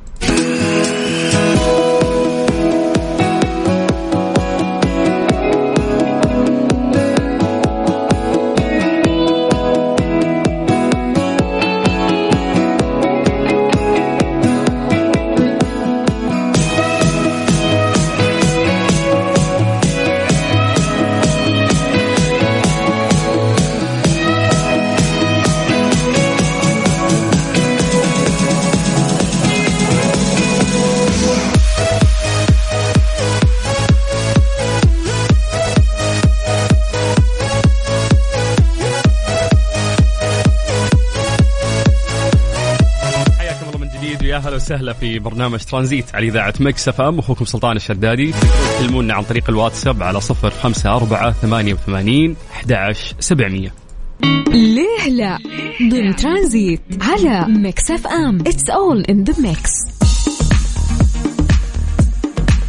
وسهلا 44.69 44.93
في 44.93 45.19
برنامج 45.19 45.59
ترانزيت 45.59 46.15
على 46.15 46.27
إذاعة 46.27 46.55
Mix 46.61 46.89
FM. 46.89 47.19
أخوكم 47.19 47.45
سلطان 47.45 47.77
الشدادي. 47.77 48.33
تكلمونا 48.79 49.15
عن 49.15 49.23
طريق 49.23 49.51
الواتساب 49.51 50.03
على 50.03 50.21
صفر 50.21 50.51
خمسة 50.51 50.91
أربعة 50.97 51.33
ثمانية 51.33 51.75
وثمانين 51.75 52.37
أحد 52.53 52.95
سبعمية. 53.21 53.73
ليه 54.49 55.09
لا؟ 55.09 55.39
ضمن 55.91 56.17
ترانزيت 56.17 56.81
على 57.01 57.47
Mix 57.49 57.91
FM. 57.91 58.41
It's 58.41 58.71
all 58.71 59.01
in 59.03 59.25
the 59.25 59.41
mix 59.41 59.98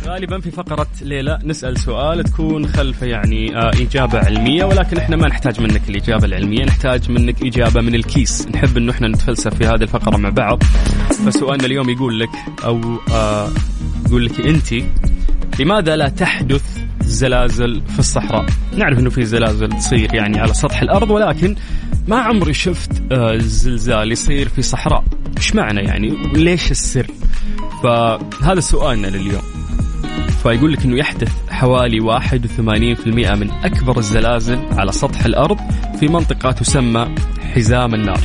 غالبا 0.10 0.40
في 0.40 0.52
فقرة 0.52 0.88
ليه 1.02 1.30
لا 1.30 1.40
نسأل 1.44 1.80
سؤال 1.80 2.24
تكون 2.24 2.68
خلفه 2.68 3.06
يعني 3.06 3.58
آه 3.58 3.70
إجابة 3.70 4.20
علمية 4.20 4.64
ولكن 4.66 4.98
إحنا 4.98 5.16
ما 5.16 5.28
نحتاج 5.28 5.62
منك 5.62 5.90
الإجابة 5.90 6.26
العلمية 6.26 6.66
نحتاج 6.66 7.12
منك 7.12 7.44
إجابة 7.44 7.82
من 7.82 7.96
الكيس. 7.96 8.48
نحب 8.48 8.78
إنه 8.78 8.92
إحنا 8.92 9.08
نتفلسف 9.08 9.56
في 9.56 9.66
هذه 9.66 9.82
الفقرة 9.82 10.18
مع 10.18 10.30
بعض. 10.30 10.64
فسؤالنا 11.26 11.66
اليوم 11.66 11.90
يقول 11.90 12.20
لك 12.20 12.30
أو 12.64 12.82
آه 13.12 13.50
يقول 14.08 14.26
لك 14.26 14.42
أنت 14.42 14.84
لماذا 15.60 15.96
لا 15.96 16.10
تحدث 16.10 16.64
زلازل 17.02 17.82
في 17.82 18.00
الصحراء؟ 18.00 18.46
نعرف 18.78 19.00
إنه 19.00 19.10
في 19.10 19.26
زلازل 19.26 19.70
تصير 19.70 20.14
يعني 20.14 20.40
على 20.40 20.54
سطح 20.54 20.82
الأرض 20.82 21.10
ولكن 21.10 21.56
ما 22.08 22.18
عمري 22.18 22.54
شفت 22.54 22.92
آه، 23.12 23.38
زلزال 23.38 24.12
يصير 24.12 24.50
في 24.50 24.62
صحراء. 24.62 25.04
إيش 25.38 25.56
معنى 25.56 25.82
يعني؟ 25.82 26.10
ليش 26.34 26.72
السر؟ 26.72 27.08
فهذا 27.84 28.60
سؤالنا 28.60 29.08
لليوم. 29.08 29.59
فيقول 30.44 30.74
لك 30.74 30.86
إنه 30.86 30.98
يحدث 30.98 31.32
حوالي 31.50 32.00
81% 32.02 33.08
من 33.08 33.52
أكبر 33.52 33.98
الزلازل 33.98 34.60
على 34.72 34.92
سطح 34.92 35.26
الأرض 35.26 35.58
في 36.00 36.08
منطقة 36.08 36.52
تسمى 36.52 37.16
حزام 37.54 37.94
النار. 37.94 38.20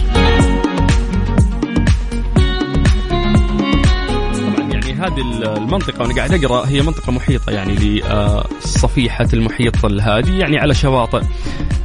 طبعا 4.35 4.71
يعني 4.73 4.93
هذه 4.93 5.21
المنطقة 5.57 6.03
وأنا 6.03 6.15
قاعد 6.15 6.45
أقرأ 6.45 6.67
هي 6.69 6.83
منطقة 6.83 7.13
محيطة 7.13 7.53
يعني 7.53 7.75
لصفيحة 7.75 9.29
المحيط 9.33 9.85
الهادي 9.85 10.39
يعني 10.39 10.59
على 10.59 10.75
شواطئ 10.75 11.23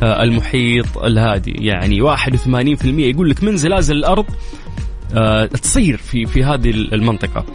آه، 0.03 0.24
المحيط 0.24 0.98
الهادي 0.98 1.51
يعني 1.51 2.01
81% 2.01 2.86
يقول 2.86 3.29
لك 3.29 3.43
من 3.43 3.57
زلازل 3.57 3.95
الأرض 3.95 4.25
آه، 4.25 4.69
تصير 5.62 5.98
في 5.98 6.25
في 6.25 6.44
هذه 6.44 6.70
المنطقة. 6.70 7.46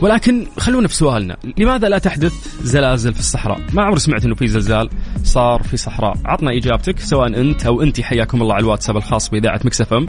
ولكن 0.00 0.46
خلونا 0.58 0.88
في 0.88 0.94
سؤالنا. 0.94 1.36
لماذا 1.58 1.88
لا 1.88 1.98
تحدث 1.98 2.62
زلازل 2.62 3.14
في 3.14 3.20
الصحراء؟ 3.20 3.60
ما 3.72 3.82
عمري 3.82 4.00
سمعت 4.00 4.24
إنه 4.24 4.34
في 4.34 4.46
زلزال 4.46 4.90
صار 5.24 5.62
في 5.62 5.76
صحراء. 5.76 6.16
عطنا 6.24 6.56
إجابتك 6.56 6.98
سواء 6.98 7.26
أنت 7.26 7.66
أو 7.66 7.82
انت 7.82 8.00
حياكم 8.00 8.42
الله 8.42 8.54
على 8.54 8.62
الواتساب 8.62 8.96
الخاص 8.96 9.30
بإذاعة 9.30 9.60
Mix 9.64 9.92
FM. 9.92 10.06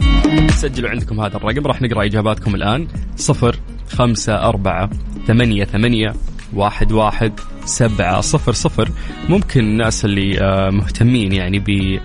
سجلوا 0.48 0.90
عندكم 0.90 1.20
هذا 1.20 1.36
الرقم 1.36 1.66
راح 1.66 1.82
نقرأ 1.82 2.04
إجاباتكم 2.04 2.54
الآن. 2.54 2.88
صفر 3.16 3.56
خمسة 3.88 4.34
أربعة 4.34 4.90
ثمانية 5.26 5.64
ثمانية 5.64 6.14
واحد 6.52 6.92
واحد 6.92 7.32
سبعة 7.64 8.20
صفر 8.20 8.52
صفر. 8.52 8.90
ممكن 9.28 9.60
الناس 9.60 10.04
اللي 10.04 10.40
آه، 10.40 10.70
مهتمين 10.70 11.32
يعني 11.32 11.58
ب 11.58 12.00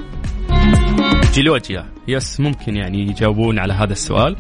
جيولوجيا 1.34 1.86
يس 2.08 2.40
ممكن 2.40 2.76
يعني 2.76 3.02
يجاوبون 3.02 3.60
على 3.60 3.74
هذا 3.74 3.92
السؤال. 3.92 4.36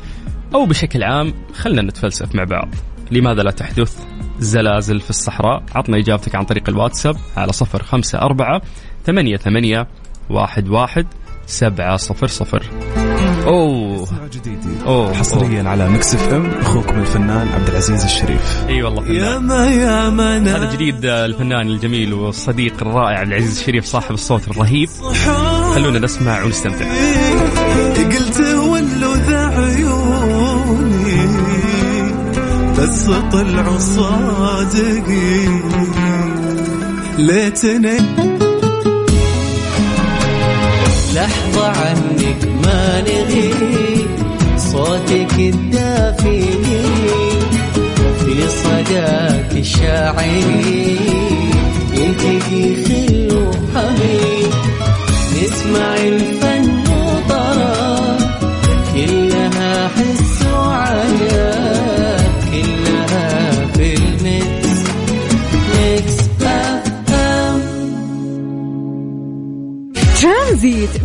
أو 0.54 0.66
بشكل 0.66 1.04
عام 1.04 1.34
خلنا 1.54 1.82
نتفلسف 1.82 2.36
مع 2.36 2.44
بعض. 2.44 2.68
لماذا 3.12 3.42
لا 3.42 3.52
تحدث 3.52 3.98
زلازل 4.40 5.00
في 5.00 5.10
الصحراء؟ 5.10 5.64
عطنا 5.76 5.98
إجابتك 5.98 6.36
عن 6.36 6.44
طريق 6.44 6.70
الواتساب 6.70 7.16
على 7.38 7.52
صفر 7.52 7.84
خمسة 7.84 8.20
أربعة 8.20 8.62
ثمانية 9.06 9.38
ثمانية 9.38 9.88
واحد 10.30 10.70
واحد 10.70 11.08
سبعة 11.46 11.98
صفر 11.98 12.28
صفر. 12.28 12.64
أوه. 13.46 14.08
جديدة 14.34 14.86
أوه. 14.86 15.14
حصريا 15.14 15.64
على 15.64 15.90
Mix 15.90 16.16
FM 16.16 16.52
أخوكم 16.62 17.00
الفنان 17.00 17.48
عبد 17.48 17.70
العزيز 17.70 18.04
الشريف. 18.04 18.66
أي 18.68 18.84
والله 18.84 19.02
فنان. 19.02 19.44
ما 19.44 19.66
يا 19.68 20.10
ما 20.10 20.38
هذا 20.38 20.74
جديد 20.74 21.06
آه، 21.06 21.26
الفنان 21.26 21.68
الجميل 21.68 22.14
والصديق 22.14 22.74
الرائع 22.82 23.20
عبد 23.20 23.28
العزيز 23.28 23.60
الشريف 23.60 23.86
صاحب 23.86 24.12
الصوت 24.12 24.48
الرهيب. 24.48 24.90
خلونا 25.76 26.00
نسمع 26.00 26.44
ونستمتع. 26.44 26.86
قلت 27.96 28.40
بس 32.96 33.10
طلعوا 33.32 33.78
صادقين 33.78 35.62
ليتني 37.18 37.98
لحظة 41.16 41.68
عنك 41.68 42.48
ما 42.64 43.02
نغي 43.02 43.54
صوتك 44.58 45.34
الدافئ 45.40 46.42
في 48.26 48.48
صداك 48.64 49.52
الشاعري 49.52 51.00
يلتقي 51.94 52.76
خل 52.86 53.30
وحبيب 53.38 54.54
نسمع 55.36 55.96
الفن 55.98 56.84
وطرا 56.92 58.18
كلها 58.94 59.88
حس 59.88 60.46
وعياء 60.54 62.05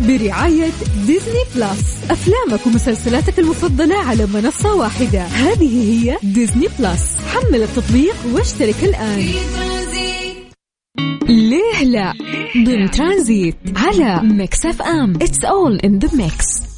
برعاية 0.07 0.69
Disney 1.05 1.43
Plus. 1.55 2.11
أفلامك 2.11 2.67
ومسلسلاتك 2.67 3.39
المفضلة 3.39 3.95
على 3.95 4.25
منصة 4.25 4.75
واحدة. 4.75 5.21
هذه 5.21 5.93
هي 5.93 6.17
Disney 6.23 6.67
Plus. 6.79 7.17
حمل 7.27 7.63
التطبيق 7.63 8.15
واشترك 8.33 8.83
الآن. 8.83 9.25
ليه 11.27 11.83
لا؟ 11.83 12.13
ضمن 12.57 12.91
ترانزيت 12.91 13.55
على 13.75 14.21
Mix 14.23 14.65
FM. 14.65 15.13
It's 15.13 15.45
all 15.45 15.85
in 15.85 16.07
the 16.07 16.15
mix. 16.15 16.70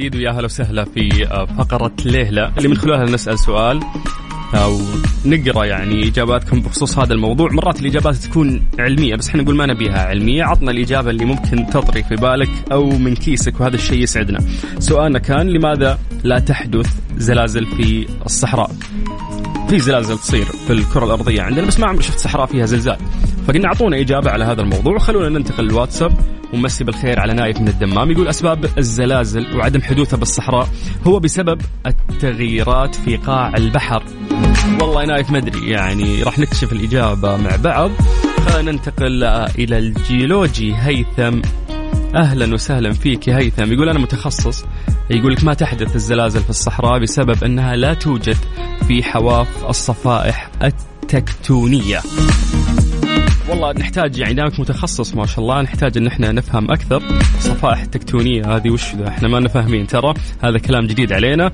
جديد 0.00 0.16
ويا 0.16 0.30
هلا 0.30 0.44
وسهلا 0.44 0.84
في 0.84 1.26
آه، 1.30 1.44
فقرة 1.44 1.92
ليلة. 2.04 2.52
اللي 2.58 2.68
من 2.68 2.76
خلالها 2.76 3.04
نسأل 3.04 3.38
سؤال 3.38 3.80
أو 4.54 4.80
نقرأ 5.24 5.64
يعني 5.64 6.08
إجاباتكم 6.08 6.60
بخصوص 6.60 6.98
هذا 6.98 7.12
الموضوع. 7.12 7.52
مرات 7.52 7.80
الإجابات 7.80 8.14
تكون 8.14 8.62
علمية 8.78 9.16
بس 9.16 9.28
إحنا 9.28 9.42
نقول 9.42 9.56
ما 9.56 9.66
نبيها 9.66 10.06
علمية. 10.06 10.44
عطنا 10.44 10.70
الإجابة 10.70 11.10
اللي 11.10 11.24
ممكن 11.24 11.66
تطري 11.66 12.02
في 12.02 12.14
بالك 12.14 12.50
أو 12.72 12.90
من 12.90 13.14
كيسك 13.14 13.60
وهذا 13.60 13.74
الشيء 13.74 14.02
يسعدنا. 14.02 14.38
سؤالنا 14.78 15.18
كان 15.18 15.48
لماذا 15.48 15.98
لا 16.24 16.38
تحدث 16.38 16.94
زلازل 17.16 17.66
في 17.66 18.06
الصحراء؟ 18.26 18.70
في 19.68 19.78
زلازل 19.78 20.18
تصير 20.18 20.44
في 20.44 20.72
الكرة 20.72 21.04
الأرضية 21.04 21.42
عندنا 21.42 21.66
بس 21.66 21.80
ما 21.80 21.86
عمري 21.86 22.02
شفت 22.02 22.18
صحراء 22.18 22.46
فيها 22.46 22.66
زلزال. 22.66 22.98
فقلنا 23.48 23.66
أعطونا 23.66 24.00
إجابة 24.00 24.30
على 24.30 24.44
هذا 24.44 24.62
الموضوع. 24.62 24.96
وخلونا 24.96 25.28
ننتقل 25.28 25.64
للواتساب. 25.64 26.39
ومسي 26.52 26.84
بالخير 26.84 27.20
على 27.20 27.34
نايف 27.34 27.60
من 27.60 27.68
الدمام. 27.68 28.10
يقول 28.10 28.28
أسباب 28.28 28.78
الزلازل 28.78 29.56
وعدم 29.56 29.82
حدوثها 29.82 30.16
بالصحراء 30.16 30.68
هو 31.06 31.18
بسبب 31.18 31.60
التغييرات 31.86 32.94
في 32.94 33.16
قاع 33.16 33.52
البحر. 33.56 34.02
والله 34.80 35.04
نايف 35.04 35.30
ما 35.30 35.38
أدري 35.38 35.70
يعني 35.70 36.22
راح 36.22 36.38
نكتشف 36.38 36.72
الإجابة 36.72 37.36
مع 37.36 37.56
بعض. 37.56 37.90
خلينا 38.48 38.72
ننتقل 38.72 39.24
إلى 39.58 39.78
الجيولوجي. 39.78 40.74
هيثم 40.76 41.40
أهلا 42.14 42.54
وسهلا 42.54 42.92
فيك 42.92 43.28
يا 43.28 43.38
هيثم. 43.38 43.72
يقول 43.72 43.88
أنا 43.88 43.98
متخصص 43.98 44.64
يقول 45.10 45.32
لك 45.32 45.44
ما 45.44 45.54
تحدث 45.54 45.96
الزلازل 45.96 46.40
في 46.40 46.50
الصحراء 46.50 46.98
بسبب 47.02 47.44
أنها 47.44 47.76
لا 47.76 47.94
توجد 47.94 48.36
في 48.88 49.02
حواف 49.02 49.64
الصفائح 49.68 50.50
التكتونية. 50.62 52.00
والله 53.50 53.72
نحتاج 53.72 54.18
يعني 54.18 54.34
دامك 54.34 54.60
متخصص 54.60 55.14
ما 55.14 55.26
شاء 55.26 55.40
الله 55.40 55.62
نحتاج 55.62 55.98
إن 55.98 56.06
إحنا 56.06 56.32
نفهم 56.32 56.70
أكثر 56.70 57.02
الصفائح 57.38 57.80
التكتونية 57.80 58.56
هذه 58.56 58.70
وش 58.70 58.94
ذا؟ 58.94 59.08
إحنا 59.08 59.28
ما 59.28 59.48
فاهمين 59.48 59.86
ترى 59.86 60.14
هذا 60.42 60.58
كلام 60.58 60.86
جديد 60.86 61.12
علينا. 61.12 61.52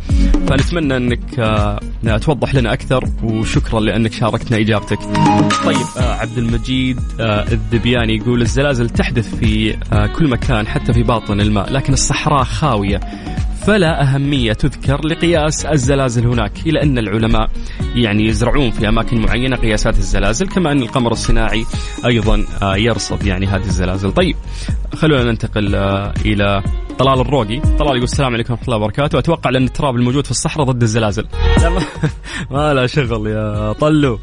فنتمنى 0.48 0.96
إنك 0.96 1.38
آه، 1.38 1.80
توضح 2.20 2.54
لنا 2.54 2.72
أكثر 2.72 3.04
وشكرا 3.22 3.80
لأنك 3.80 4.12
شاركتنا 4.12 4.58
إجابتك. 4.58 4.98
طيب 5.64 5.86
آه، 5.98 6.14
عبد 6.14 6.38
المجيد 6.38 7.00
آه، 7.20 7.52
الذبياني 7.52 8.16
يقول 8.16 8.42
الزلازل 8.42 8.90
تحدث 8.90 9.34
في 9.34 9.76
كل 10.18 10.28
مكان 10.28 10.66
حتى 10.66 10.92
في 10.92 11.02
باطن 11.02 11.40
الماء 11.40 11.72
لكن 11.72 11.92
الصحراء 11.92 12.44
خاوية. 12.44 13.00
فلا 13.66 14.02
أهمية 14.02 14.52
تذكر 14.52 15.06
لقياس 15.06 15.66
الزلازل 15.66 16.26
هناك 16.26 16.52
إلى 16.66 16.82
أن 16.82 16.98
العلماء 16.98 17.50
يعني 17.94 18.26
يزرعون 18.26 18.70
في 18.70 18.88
أماكن 18.88 19.18
معينة 19.18 19.56
قياسات 19.56 19.98
الزلازل 19.98 20.48
كما 20.48 20.72
أن 20.72 20.82
القمر 20.82 21.12
الصناعي 21.12 21.64
أيضا 22.06 22.44
آه، 22.62 22.76
يرصد 22.76 23.26
يعني 23.26 23.46
هذه 23.46 23.64
الزلازل. 23.64 24.12
طيب 24.12 24.36
خلونا 24.94 25.24
ننتقل 25.24 25.74
آه، 25.74 26.14
إلى 26.24 26.62
طلال 26.98 27.20
الروقي. 27.20 27.60
طلال 27.60 27.88
يقول 27.88 28.02
السلام 28.02 28.34
عليكم 28.34 28.52
ورحمة 28.52 28.66
الله 28.66 28.76
وبركاته. 28.76 29.18
أتوقع 29.18 29.50
لأن 29.50 29.64
التراب 29.64 29.96
الموجود 29.96 30.24
في 30.24 30.30
الصحراء 30.30 30.66
ضد 30.66 30.82
الزلازل. 30.82 31.26
لا 31.62 31.70
ما, 32.50 32.74
لا 32.74 32.86
شغل 32.86 33.26
يا 33.26 33.72
طلو. 33.72 34.18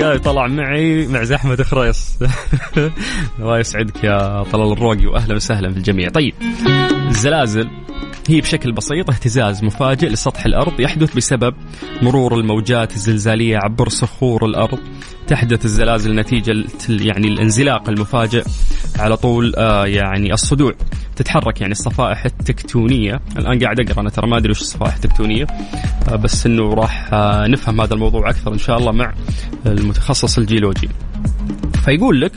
قال 0.00 0.22
طلع 0.22 0.46
معي 0.46 1.06
مع 1.06 1.22
زحمة 1.22 1.56
خريص. 1.62 2.18
الله 3.40 3.58
يسعدك 3.58 4.04
يا 4.04 4.42
طلال 4.42 4.72
الروقي 4.72 5.06
وأهلا 5.06 5.34
وسهلا 5.34 5.72
في 5.72 5.76
الجميع. 5.76 6.08
طيب 6.08 6.34
الزلازل 7.08 7.68
هي 8.28 8.40
بشكل 8.40 8.72
بسيط 8.72 9.10
اهتزاز 9.10 9.64
مفاجئ 9.64 10.08
لسطح 10.08 10.44
الأرض 10.46 10.80
يحدث 10.80 11.16
بسبب 11.16 11.54
مرور 12.02 12.34
الموجات 12.34 12.92
الزلزالية 12.92 13.56
عبر 13.56 13.88
صخور 13.88 14.46
الأرض. 14.46 14.78
تحدث 15.26 15.64
الزلازل 15.64 16.14
نتيجة 16.14 16.64
يعني 16.88 17.28
الانزلاق 17.28 17.88
المفاجئ 17.88 18.44
على 18.98 19.16
طول 19.16 19.54
آه 19.56 19.86
يعني 19.86 20.32
الصدوع. 20.32 20.74
تتحرك 21.20 21.60
يعني 21.60 21.72
الصفائح 21.72 22.24
التكتونية. 22.24 23.20
الآن 23.36 23.58
قاعد 23.58 23.80
أقرأ 23.80 24.00
أنا 24.00 24.10
ترى 24.10 24.28
ما 24.28 24.36
أدري 24.36 24.50
وش 24.50 24.60
الصفائح 24.60 24.94
التكتونية 24.94 25.46
آه 26.08 26.16
بس 26.16 26.46
إنه 26.46 26.74
راح 26.74 27.08
آه 27.12 27.46
نفهم 27.46 27.80
هذا 27.80 27.94
الموضوع 27.94 28.30
أكثر 28.30 28.52
إن 28.52 28.58
شاء 28.58 28.78
الله 28.78 28.92
مع 28.92 29.12
المتخصص 29.66 30.38
الجيولوجي. 30.38 30.88
فيقول 31.84 32.20
لك 32.20 32.32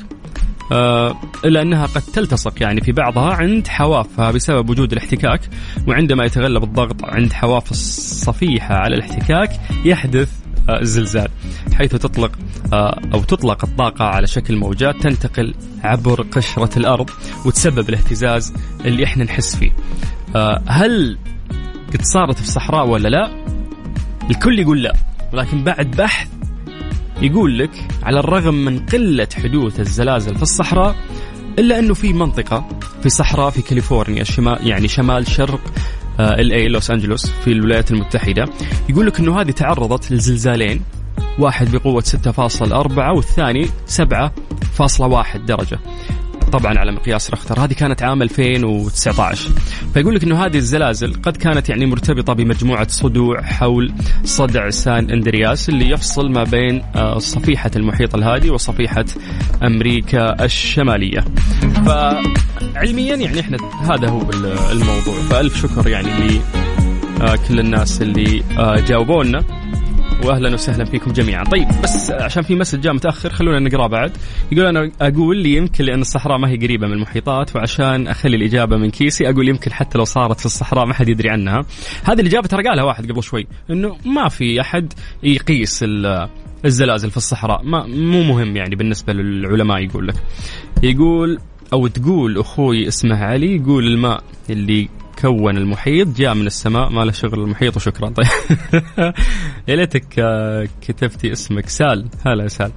آه، 0.72 1.16
إلا 1.46 1.62
أنها 1.62 1.86
قد 1.86 2.02
تلتصق 2.02 2.54
يعني 2.62 2.82
في 2.82 2.92
بعضها 2.92 3.34
عند 3.34 3.68
حوافها 3.68 4.32
بسبب 4.32 4.70
وجود 4.70 4.92
الاحتكاك 4.92 5.42
وعندما 5.88 6.26
يتغلب 6.26 6.64
الضغط 6.64 7.06
عند 7.06 7.34
حواف 7.34 7.72
الصفيحة 7.72 8.76
على 8.76 8.96
الاحتكاك 8.96 9.60
يحدث 9.86 10.43
الزلزال 10.70 11.28
حيث 11.74 11.92
تطلق 11.92 12.32
آه، 12.74 13.00
أو 13.14 13.24
تطلق 13.24 13.66
الطاقة 13.66 14.06
على 14.06 14.28
شكل 14.28 14.56
موجات 14.56 14.96
تنتقل 14.96 15.54
عبر 15.84 16.22
قشرة 16.22 16.80
الأرض 16.80 17.10
وتسبب 17.46 17.90
الاهتزاز 17.90 18.54
اللي 18.86 19.04
إحنا 19.04 19.24
نحس 19.24 19.56
فيه. 19.56 19.72
هل 20.68 21.18
قد 21.94 22.02
صارت 22.02 22.36
في 22.36 22.42
الصحراء 22.42 22.88
ولا 22.88 23.08
لا؟ 23.08 23.32
الكل 24.30 24.60
يقول 24.60 24.84
لا 24.84 24.94
ولكن 25.34 25.64
بعد 25.64 25.92
بحث 25.92 26.28
يقول 27.22 27.60
لك 27.60 27.88
على 28.04 28.20
الرغم 28.20 28.54
من 28.54 28.80
قلة 28.86 29.28
حدوث 29.44 29.80
الزلازل 29.80 30.36
في 30.36 30.42
الصحراء 30.42 30.96
إلا 31.60 31.80
أنه 31.80 31.94
في 31.94 32.14
منطقة 32.14 32.68
في 33.04 33.10
صحراء 33.10 33.50
في 33.50 33.62
كاليفورنيا 33.62 34.24
شمال 34.24 34.68
يعني 34.68 34.88
شمال 34.88 35.28
شرق 35.28 35.62
ال 36.20 36.52
اي 36.52 36.68
لوس 36.68 36.92
انجلوس 36.92 37.32
في 37.32 37.52
الولايات 37.52 37.92
المتحدة. 37.92 38.46
يقول 38.90 39.08
لك 39.08 39.20
أنه 39.20 39.42
هذه 39.42 39.52
تعرضت 39.52 40.12
لزلزالين 40.12 40.82
واحد 41.40 41.72
بقوة 41.72 42.02
6.4 42.02 42.98
والثاني 43.16 43.66
7.1 43.88 45.38
درجة. 45.38 45.80
طبعا 46.52 46.80
على 46.80 46.92
مقياس 46.92 47.32
رختر 47.32 47.60
هذه 47.60 47.74
كانت 47.74 48.04
عام 48.04 48.22
2019 48.22 49.50
فيقول 49.94 50.16
لك 50.16 50.24
إنه 50.24 50.46
هذه 50.46 50.58
الزلازل 50.58 51.14
قد 51.14 51.38
كانت 51.38 51.70
يعني 51.70 51.86
مرتبطة 51.86 52.34
بمجموعة 52.34 52.88
صدوع 52.88 53.42
حول 53.42 53.94
صدع 54.24 54.70
سان 54.70 55.10
أندرياس 55.12 55.70
اللي 55.70 55.90
يفصل 55.90 56.32
ما 56.32 56.44
بين 56.44 56.82
آه، 56.96 57.18
صفيحة 57.18 57.72
المحيط 57.76 58.16
الهادي 58.16 58.50
وصفيحة 58.50 59.06
أمريكا 59.64 60.46
الشمالية. 60.46 61.26
فعلميا 61.86 63.16
يعني 63.16 63.40
إحنا 63.40 63.58
هذا 63.82 64.10
هو 64.10 64.22
الموضوع. 64.72 65.14
فألف 65.30 65.62
شكر 65.62 65.88
يعني 65.90 66.42
لكل 67.20 67.60
الناس 67.60 68.02
اللي 68.02 68.44
آه، 68.60 68.80
جاوبوا 68.80 69.24
لنا 69.24 69.44
واهلا 70.24 70.54
وسهلا 70.54 70.86
فيكم 70.86 71.12
جميعا. 71.12 71.44
طيب 71.44 71.68
بس 71.84 72.12
عشان 72.12 72.44
في 72.44 72.56
مسج 72.56 72.82
جاء 72.82 72.94
متأخر 72.94 73.30
خلونا 73.30 73.60
نقراه 73.60 73.88
بعد. 73.88 74.12
يقول 74.52 74.66
أنا 74.66 74.92
أقول 75.02 75.38
لي 75.38 75.56
يمكن 75.56 75.86
لأن 75.86 76.02
الصحراء 76.02 76.38
ما 76.38 76.50
هي 76.50 76.58
قريبة 76.58 76.88
من 76.88 76.94
المحيطات 76.94 77.56
وعشان 77.56 78.08
أخلي 78.08 78.36
الإجابة 78.36 78.78
من 78.78 78.90
كيسي 78.90 79.30
أقول 79.30 79.50
يمكن 79.50 79.74
حتى 79.74 79.98
لو 79.98 80.04
صارت 80.04 80.40
في 80.40 80.46
الصحراء 80.46 80.86
ما 80.86 80.94
حد 80.94 81.10
يدري 81.10 81.30
عنها. 81.30 81.66
هذه 82.04 82.22
الإجابة 82.22 82.48
ترى 82.48 82.64
قالها 82.64 82.84
واحد 82.84 83.12
قبل 83.12 83.24
شوي 83.24 83.48
إنه 83.70 83.98
ما 84.06 84.30
في 84.30 84.62
أحد 84.62 84.94
يقيس 85.24 85.86
الزلازل 86.66 87.12
في 87.12 87.18
الصحراء. 87.18 87.64
ما 87.64 87.88
مو 87.88 88.24
مهم 88.24 88.58
يعني 88.58 88.76
بالنسبة 88.76 89.14
للعلماء 89.14 89.78
يقول 89.78 90.08
لك. 90.08 90.16
يقول 90.84 91.40
أو 91.74 91.88
تقول 91.88 92.40
أخوي 92.40 92.88
اسمه 92.88 93.24
علي 93.24 93.56
يقول 93.56 93.88
الماء 93.88 94.24
اللي 94.50 94.90
كون 95.22 95.58
المحيط 95.58 96.08
جاء 96.08 96.34
من 96.34 96.48
السماء 96.48 96.90
ما 96.90 97.02
له 97.06 97.12
شغل 97.12 97.40
المحيط 97.40 97.76
وشكرا. 97.76 98.10
طيب. 98.10 98.28
يا 99.68 99.76
ليتك 99.76 100.20
آه، 100.20 100.68
كتبتي 100.82 101.32
اسمك 101.32 101.70
سال 101.70 102.10
هلا 102.26 102.48
سال 102.48 102.72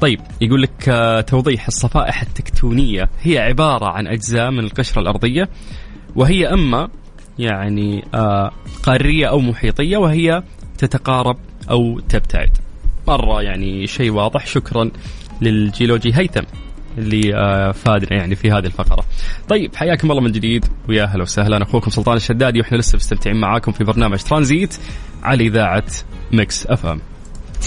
طيب 0.00 0.20
يقول 0.40 0.62
لك 0.62 0.88
آه، 0.88 1.20
توضيح 1.20 1.66
الصفائح 1.66 2.22
التكتونية. 2.22 3.08
هي 3.20 3.38
عبارة 3.38 3.86
عن 3.86 4.06
أجزاء 4.06 4.50
من 4.50 4.58
القشرة 4.58 5.00
الأرضية 5.00 5.48
وهي 6.16 6.46
أما 6.46 6.88
يعني 7.38 8.04
آه، 8.14 8.50
قارية 8.82 9.26
أو 9.26 9.38
محيطية 9.38 9.96
وهي 9.96 10.42
تتقارب 10.78 11.36
أو 11.70 12.00
تبتعد. 12.00 12.50
مرة 13.08 13.42
يعني 13.42 13.86
شيء 13.86 14.10
واضح. 14.10 14.46
شكرا 14.46 14.90
للجيولوجي 15.40 16.14
هيثم. 16.14 16.44
اللي 16.98 17.34
آه، 17.34 17.72
فادنا 17.72 18.12
يعني 18.18 18.34
في 18.34 18.50
هذه 18.50 18.66
الفقرة. 18.66 19.04
طيب 19.48 19.76
حياكم 19.76 20.10
الله 20.10 20.22
من 20.22 20.32
جديد. 20.32 20.64
ويا 20.88 21.04
أهلا 21.04 21.22
وسهلا. 21.22 21.62
أخوكم 21.62 21.90
سلطان 21.90 22.16
الشدادي 22.16 22.60
وإحنا 22.60 22.76
لسه 22.76 22.96
مستمتعين 22.96 23.40
معاكم 23.40 23.72
في 23.72 23.84
برنامج 23.84 24.18
ترانزيت 24.18 24.76
على 25.22 25.46
إذاعة 25.46 25.84
Mix 26.32 26.66
FM 26.66 27.00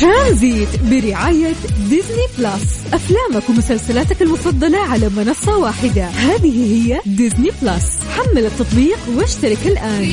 ترانزيت 0.01 0.69
برعاية 0.83 1.53
Disney 1.89 2.25
Plus. 2.37 2.93
أفلامك 2.93 3.49
ومسلسلاتك 3.49 4.21
المفضلة 4.21 4.77
على 4.77 5.09
منصة 5.09 5.57
واحدة. 5.57 6.05
هذه 6.05 6.73
هي 6.73 7.01
Disney 7.05 7.49
Plus. 7.61 7.99
حمل 8.17 8.45
التطبيق 8.45 8.99
واشترك 9.17 9.67
الآن. 9.67 10.07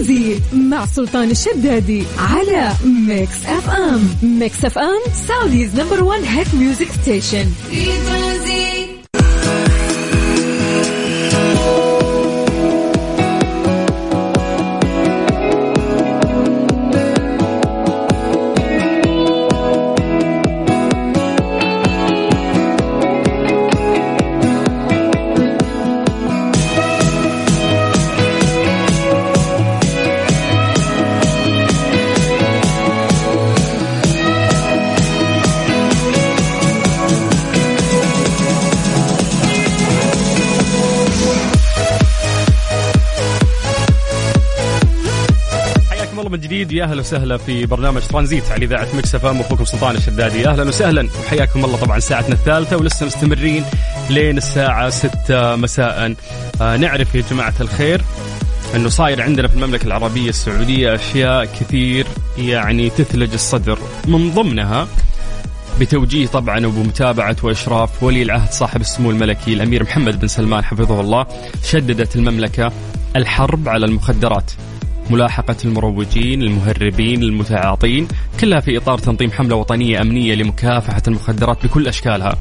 ترانزيت 0.00 0.42
مع 0.52 0.86
سلطان 0.86 1.30
الشدادي 1.30 2.02
على 2.18 2.72
Mix 2.84 3.46
FM 3.46 4.08
Mix 4.22 4.64
FM 4.64 5.00
Saudi's 5.28 5.80
number 5.80 6.04
1 6.04 6.22
hit 6.24 6.54
music 6.54 6.88
station 7.02 7.50
في 7.70 7.84
ترانزيت 7.84 8.79
جديد 46.60 46.72
يا 46.72 46.84
أهلا 46.84 47.00
وسهلا 47.00 47.36
في 47.36 47.66
برنامج 47.66 48.02
ترانزيت 48.02 48.50
على 48.50 48.64
إذاعة 48.64 48.88
Mix 48.94 49.14
FM. 49.14 49.40
أخوكم 49.40 49.64
سلطان 49.64 49.96
الشدادي. 49.96 50.48
أهلا 50.48 50.62
وسهلا 50.62 51.08
وحياكم 51.20 51.64
الله 51.64 51.76
طبعا 51.76 51.98
ساعتنا 51.98 52.34
الثالثة 52.34 52.76
ولسه 52.76 53.06
مستمرين 53.06 53.64
لين 54.10 54.36
الساعة 54.36 54.90
6 54.90 55.56
مساء. 55.56 56.14
آه 56.60 56.76
نعرف 56.76 57.14
يا 57.14 57.24
جماعة 57.30 57.54
الخير 57.60 58.02
إنه 58.76 58.88
صاير 58.88 59.22
عندنا 59.22 59.48
في 59.48 59.54
المملكة 59.54 59.86
العربية 59.86 60.28
السعودية 60.28 60.94
أشياء 60.94 61.44
كثير 61.44 62.06
يعني 62.38 62.90
تثلج 62.90 63.32
الصدر 63.32 63.78
من 64.04 64.30
ضمنها 64.30 64.88
بتوجيه 65.80 66.26
طبعا 66.26 66.66
وبمتابعة 66.66 67.36
وإشراف 67.42 68.02
ولي 68.02 68.22
العهد 68.22 68.52
صاحب 68.52 68.80
السمو 68.80 69.10
الملكي 69.10 69.52
الأمير 69.52 69.82
محمد 69.82 70.20
بن 70.20 70.28
سلمان 70.28 70.64
حفظه 70.64 71.00
الله 71.00 71.26
شددت 71.64 72.16
المملكة 72.16 72.72
الحرب 73.16 73.68
على 73.68 73.86
المخدرات. 73.86 74.50
ملاحقة 75.10 75.56
المروجين 75.64 76.42
المهربين 76.42 77.22
المتعاطين. 77.22 78.08
كلها 78.40 78.60
في 78.60 78.76
إطار 78.76 78.98
تنظيم 78.98 79.30
حملة 79.30 79.56
وطنية 79.56 80.00
أمنية 80.00 80.34
لمكافحة 80.34 81.02
المخدرات 81.08 81.66
بكل 81.66 81.88
أشكالها. 81.88 82.36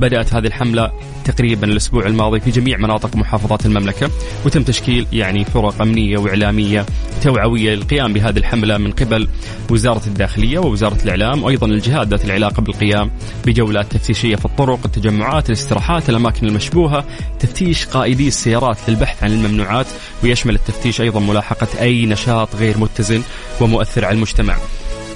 بدأت 0.00 0.34
هذه 0.34 0.46
الحملة 0.46 0.92
تقريبا 1.24 1.66
الأسبوع 1.66 2.06
الماضي 2.06 2.40
في 2.40 2.50
جميع 2.50 2.78
مناطق 2.78 3.16
محافظات 3.16 3.66
المملكة 3.66 4.10
وتم 4.44 4.62
تشكيل 4.62 5.06
يعني 5.12 5.44
فرق 5.44 5.82
أمنية 5.82 6.18
وإعلامية 6.18 6.86
توعوية 7.22 7.74
للقيام 7.74 8.12
بهذه 8.12 8.38
الحملة 8.38 8.78
من 8.78 8.92
قبل 8.92 9.28
وزارة 9.70 10.02
الداخلية 10.06 10.58
ووزارة 10.58 10.98
الإعلام 11.04 11.42
وأيضا 11.42 11.66
الجهات 11.66 12.08
ذات 12.08 12.24
العلاقة 12.24 12.62
بالقيام 12.62 13.10
بجولات 13.46 13.92
تفتيشية 13.92 14.36
في 14.36 14.44
الطرق 14.44 14.80
التجمعات 14.84 15.48
الاستراحات 15.48 16.10
الأماكن 16.10 16.46
المشبوهة 16.46 17.04
تفتيش 17.40 17.86
قائدي 17.86 18.28
السيارات 18.28 18.78
للبحث 18.88 19.24
عن 19.24 19.32
الممنوعات 19.32 19.86
ويشمل 20.22 20.54
التفتيش 20.54 21.00
أيضا 21.00 21.20
ملاحقة 21.20 21.68
أي 21.80 22.06
نشاط 22.06 22.56
غير 22.56 22.78
متزن 22.78 23.22
ومؤثر 23.60 24.04
على 24.04 24.14
المجتمع. 24.14 24.56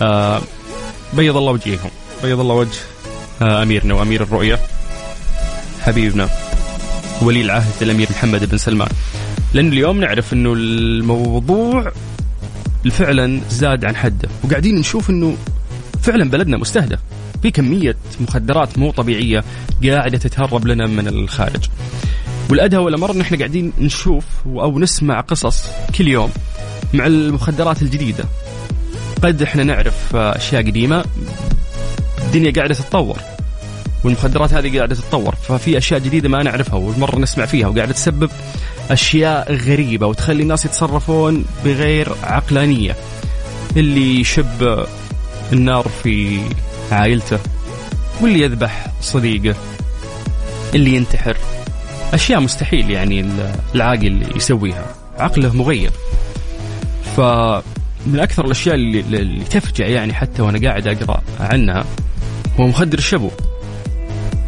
آه 0.02 0.40
بيض 1.12 1.36
الله 1.36 1.52
وجههم 1.52 1.90
بيض 2.22 2.40
الله 2.40 2.54
وجه. 2.54 2.78
آه 3.42 3.62
أميرنا 3.62 3.94
وأمير 3.94 4.22
الرؤية 4.22 4.58
حبيبنا 5.82 6.28
ولي 7.22 7.40
العهد 7.42 7.82
الأمير 7.82 8.08
محمد 8.10 8.50
بن 8.50 8.58
سلمان. 8.58 8.88
لأن 9.54 9.68
اليوم 9.68 10.00
نعرف 10.00 10.32
أنه 10.32 10.52
الموضوع 10.52 11.92
فعلا 12.90 13.40
زاد 13.50 13.84
عن 13.84 13.96
حده 13.96 14.28
وقاعدين 14.44 14.78
نشوف 14.78 15.10
أنه 15.10 15.36
فعلا 16.02 16.30
بلدنا 16.30 16.56
مستهدف 16.56 16.98
في 17.42 17.50
كمية 17.50 17.96
مخدرات 18.20 18.78
مو 18.78 18.90
طبيعية 18.90 19.44
قاعدة 19.84 20.18
تتهرب 20.18 20.66
لنا 20.66 20.86
من 20.86 21.08
الخارج. 21.08 21.64
والأدهى 22.50 22.78
والأمر 22.80 23.10
أن 23.10 23.20
إحنا 23.20 23.38
قاعدين 23.38 23.72
نشوف 23.78 24.24
أو 24.46 24.78
نسمع 24.78 25.20
قصص 25.20 25.64
كل 25.98 26.08
يوم 26.08 26.30
مع 26.94 27.06
المخدرات 27.06 27.82
الجديدة. 27.82 28.24
قد 29.22 29.42
إحنا 29.42 29.64
نعرف 29.64 30.16
أشياء 30.16 30.62
قديمة. 30.62 31.04
الدنيا 32.24 32.52
قاعدة 32.56 32.74
تتطور 32.74 33.18
والمخدرات 34.04 34.52
هذه 34.52 34.76
قاعدة 34.76 34.94
تتطور 34.94 35.34
ففي 35.34 35.78
أشياء 35.78 36.00
جديدة 36.00 36.28
ما 36.28 36.42
نعرفها 36.42 36.74
والمرة 36.74 37.18
نسمع 37.18 37.46
فيها 37.46 37.68
وقاعدة 37.68 37.92
تسبب 37.92 38.30
أشياء 38.90 39.54
غريبة 39.54 40.06
وتخلي 40.06 40.42
الناس 40.42 40.64
يتصرفون 40.64 41.44
بغير 41.64 42.12
عقلانية. 42.22 42.96
اللي 43.76 44.20
يشب 44.20 44.86
النار 45.52 45.88
في 46.02 46.40
عائلته 46.92 47.38
واللي 48.20 48.40
يذبح 48.40 48.86
صديقه 49.00 49.56
اللي 50.74 50.94
ينتحر. 50.94 51.36
أشياء 52.14 52.40
مستحيل 52.40 52.90
يعني 52.90 53.26
العاقل 53.74 54.22
يسويها. 54.36 54.84
عقله 55.18 55.56
مغيب 55.56 55.92
فمن 58.04 58.20
أكثر 58.20 58.44
الأشياء 58.44 58.74
اللي, 58.74 59.00
اللي 59.00 59.44
تفجع 59.44 59.86
يعني 59.86 60.12
حتى 60.12 60.42
وأنا 60.42 60.68
قاعد 60.68 60.86
أقرأ 60.86 61.22
عنها 61.40 61.84
هو 62.60 62.66
مخدر 62.66 62.98
الشبو. 62.98 63.30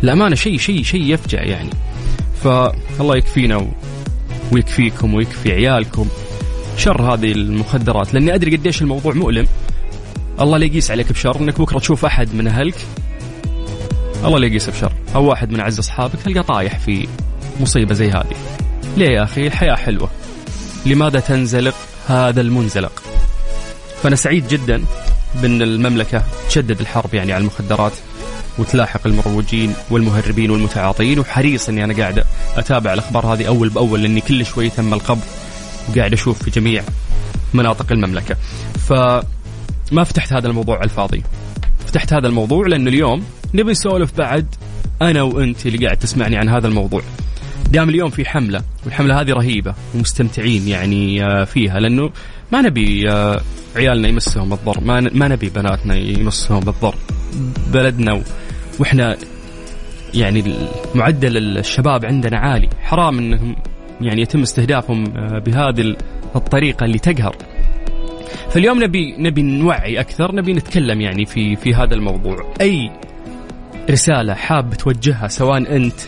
الامانه 0.03 0.35
شيء 0.35 0.59
شيء 0.59 0.83
شيء 0.83 1.03
يفجع 1.03 1.43
يعني. 1.43 1.71
فالله 2.45 3.17
يكفينا 3.17 3.57
و... 3.57 3.69
ويكفيكم 4.53 5.15
ويكفي 5.15 5.53
عيالكم 5.53 6.09
شر 6.77 7.03
هذه 7.03 7.33
المخدرات 7.33 8.15
لأني 8.15 8.35
أدري 8.35 8.57
قديش 8.57 8.83
الموضوع 8.83 9.15
مؤلم. 9.15 9.47
الله 10.41 10.59
لا 10.59 10.65
يقيس 10.65 10.91
عليك 10.91 11.13
بشر 11.13 11.41
إنك 11.41 11.61
بكرة 11.61 11.79
تشوف 11.79 12.05
أحد 12.05 12.35
من 12.35 12.47
أهلك. 12.47 12.87
الله 14.25 14.39
لا 14.39 14.47
يقيس 14.47 14.71
بشر 14.71 14.93
أو 15.15 15.25
واحد 15.25 15.51
من 15.51 15.61
أعز 15.61 15.79
أصحابك 15.79 16.21
تلقى 16.25 16.43
طايح 16.43 16.79
في 16.79 17.09
مصيبة 17.61 17.95
زي 17.95 18.11
هذه. 18.11 18.37
ليه 18.97 19.11
يا 19.11 19.23
أخي؟ 19.23 19.47
الحياة 19.47 19.75
حلوة. 19.75 20.11
لماذا 20.87 21.21
تنزلق 21.21 21.75
هذا 22.09 22.41
المنزلق؟ 22.41 23.12
فأنا 24.03 24.17
سعيد 24.17 24.49
جدا 24.49 24.85
بأن 25.35 25.63
المملكة 25.63 26.25
تشدد 26.49 26.81
الحرب 26.81 27.15
يعني 27.15 27.33
على 27.33 27.41
المخدرات 27.41 27.93
وتلاحق 28.59 29.07
المروجين 29.07 29.75
والمهربين 29.91 30.51
والمتعاطين 30.51 31.19
وحريص 31.19 31.69
اني 31.69 31.85
أنا 31.85 31.95
قاعد 31.95 32.25
أتابع 32.57 32.93
الأخبار 32.93 33.27
هذه 33.27 33.47
أول 33.49 33.69
بأول 33.69 34.03
لأني 34.03 34.21
كل 34.21 34.47
شوي 34.47 34.71
تم 34.71 34.95
القبض 34.95 35.23
وقاعد 35.89 36.13
أشوف 36.13 36.43
في 36.43 36.51
جميع 36.51 36.83
مناطق 37.55 37.93
المملكة. 37.93 38.37
فما 38.89 40.05
فتحت 40.05 40.33
هذا 40.33 40.49
الموضوع 40.49 40.77
على 40.77 40.85
الفاضي. 40.85 41.23
فتحت 41.87 42.13
هذا 42.13 42.27
الموضوع 42.27 42.67
لأنه 42.67 42.91
اليوم 42.91 43.25
نبي 43.55 43.71
نسولف 43.71 44.17
بعد 44.19 44.55
أنا 45.03 45.23
وأنت 45.23 45.67
اللي 45.67 45.87
قاعد 45.87 45.97
تسمعني 45.97 46.37
عن 46.37 46.49
هذا 46.49 46.69
الموضوع. 46.69 47.03
دام 47.71 47.89
اليوم 47.89 48.11
في 48.11 48.25
حملة 48.25 48.63
والحملة 48.85 49.21
هذه 49.21 49.31
رهيبة 49.33 49.75
ومستمتعين 49.95 50.69
يعني 50.69 51.25
آه، 51.25 51.45
فيها 51.45 51.81
لأنه 51.81 52.11
ما 52.53 52.61
نبي 52.61 53.11
آه، 53.11 53.41
عيالنا 53.77 54.09
يمسهم 54.09 54.53
الضر 54.53 54.81
ما 54.81 55.01
ما 55.01 55.29
نبي 55.29 55.49
بناتنا 55.49 55.95
يمسهم 55.95 56.61
بالضر 56.61 56.95
بلدنا 57.73 58.23
وإحنا 58.79 59.17
يعني 60.15 60.55
معدل 60.95 61.59
الشباب 61.59 62.05
عندنا 62.05 62.39
عالي. 62.39 62.69
حرام 62.81 63.19
إنهم 63.19 63.57
يعني 64.01 64.23
يتم 64.23 64.43
استهدافهم 64.43 65.17
آه، 65.17 65.39
بهذه 65.39 65.97
الطريقة 66.37 66.85
اللي 66.85 66.99
تقهر. 66.99 67.37
فاليوم 68.51 68.83
نبي 68.83 69.17
نبي 69.19 69.43
نوعي 69.43 70.01
أكثر 70.01 70.35
نبي 70.35 70.53
نتكلم 70.53 71.01
يعني 71.01 71.25
في 71.27 71.57
في 71.57 71.75
هذا 71.75 71.95
الموضوع. 71.95 72.55
أي 72.61 72.91
رسالة 73.91 74.35
حاب 74.35 74.75
توجهها 74.75 75.29
سواء 75.29 75.77
أنت 75.77 76.01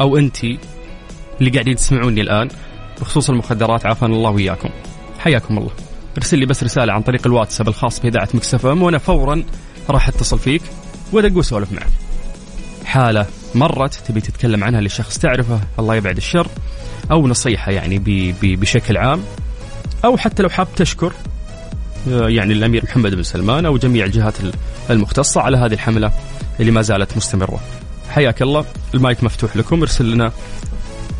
أو 0.00 0.16
أنتي 0.16 0.58
اللي 1.40 1.50
قاعدين 1.50 1.76
تسمعوني 1.76 2.20
الآن 2.20 2.48
بخصوص 3.00 3.30
المخدرات 3.30 3.86
عافانا 3.86 4.14
الله 4.14 4.30
وياكم 4.30 4.68
حياكم 5.18 5.58
الله. 5.58 5.70
ارسل 6.18 6.38
لي 6.38 6.46
بس 6.46 6.62
رسالة 6.62 6.92
عن 6.92 7.02
طريق 7.02 7.26
الواتساب 7.26 7.68
الخاص 7.68 8.00
بإذاعة 8.00 8.28
Mix 8.34 8.66
FM 8.66 8.82
وأنا 8.82 8.98
فورا 8.98 9.42
راح 9.90 10.08
أتصل 10.08 10.38
فيك 10.38 10.62
وأدق 11.12 11.36
وأسولف 11.36 11.72
معك. 11.72 11.90
حالة 12.84 13.26
مرت 13.54 13.94
تبي 13.94 14.20
تتكلم 14.20 14.64
عنها 14.64 14.80
لشخص 14.80 15.18
تعرفه 15.18 15.60
الله 15.78 15.96
يبعد 15.96 16.16
الشر 16.16 16.46
أو 17.10 17.28
نصيحة 17.28 17.72
يعني 17.72 17.98
بي 17.98 18.32
بي 18.32 18.56
بشكل 18.56 18.96
عام 18.96 19.22
أو 20.04 20.16
حتى 20.16 20.42
لو 20.42 20.48
حاب 20.48 20.68
تشكر 20.76 21.12
آه، 22.08 22.28
يعني 22.28 22.52
الأمير 22.52 22.84
محمد 22.84 23.14
بن 23.14 23.22
سلمان 23.22 23.66
أو 23.66 23.76
جميع 23.76 24.04
الجهات 24.04 24.34
المختصة 24.90 25.40
على 25.40 25.56
هذه 25.56 25.72
الحملة 25.72 26.12
اللي 26.60 26.70
ما 26.72 26.82
زالت 26.82 27.16
مستمرة. 27.16 27.60
حياك 28.10 28.42
الله. 28.42 28.64
المايك 28.94 29.24
مفتوح 29.24 29.56
لكم 29.56 29.80
ارسل 29.80 30.10
لنا 30.12 30.32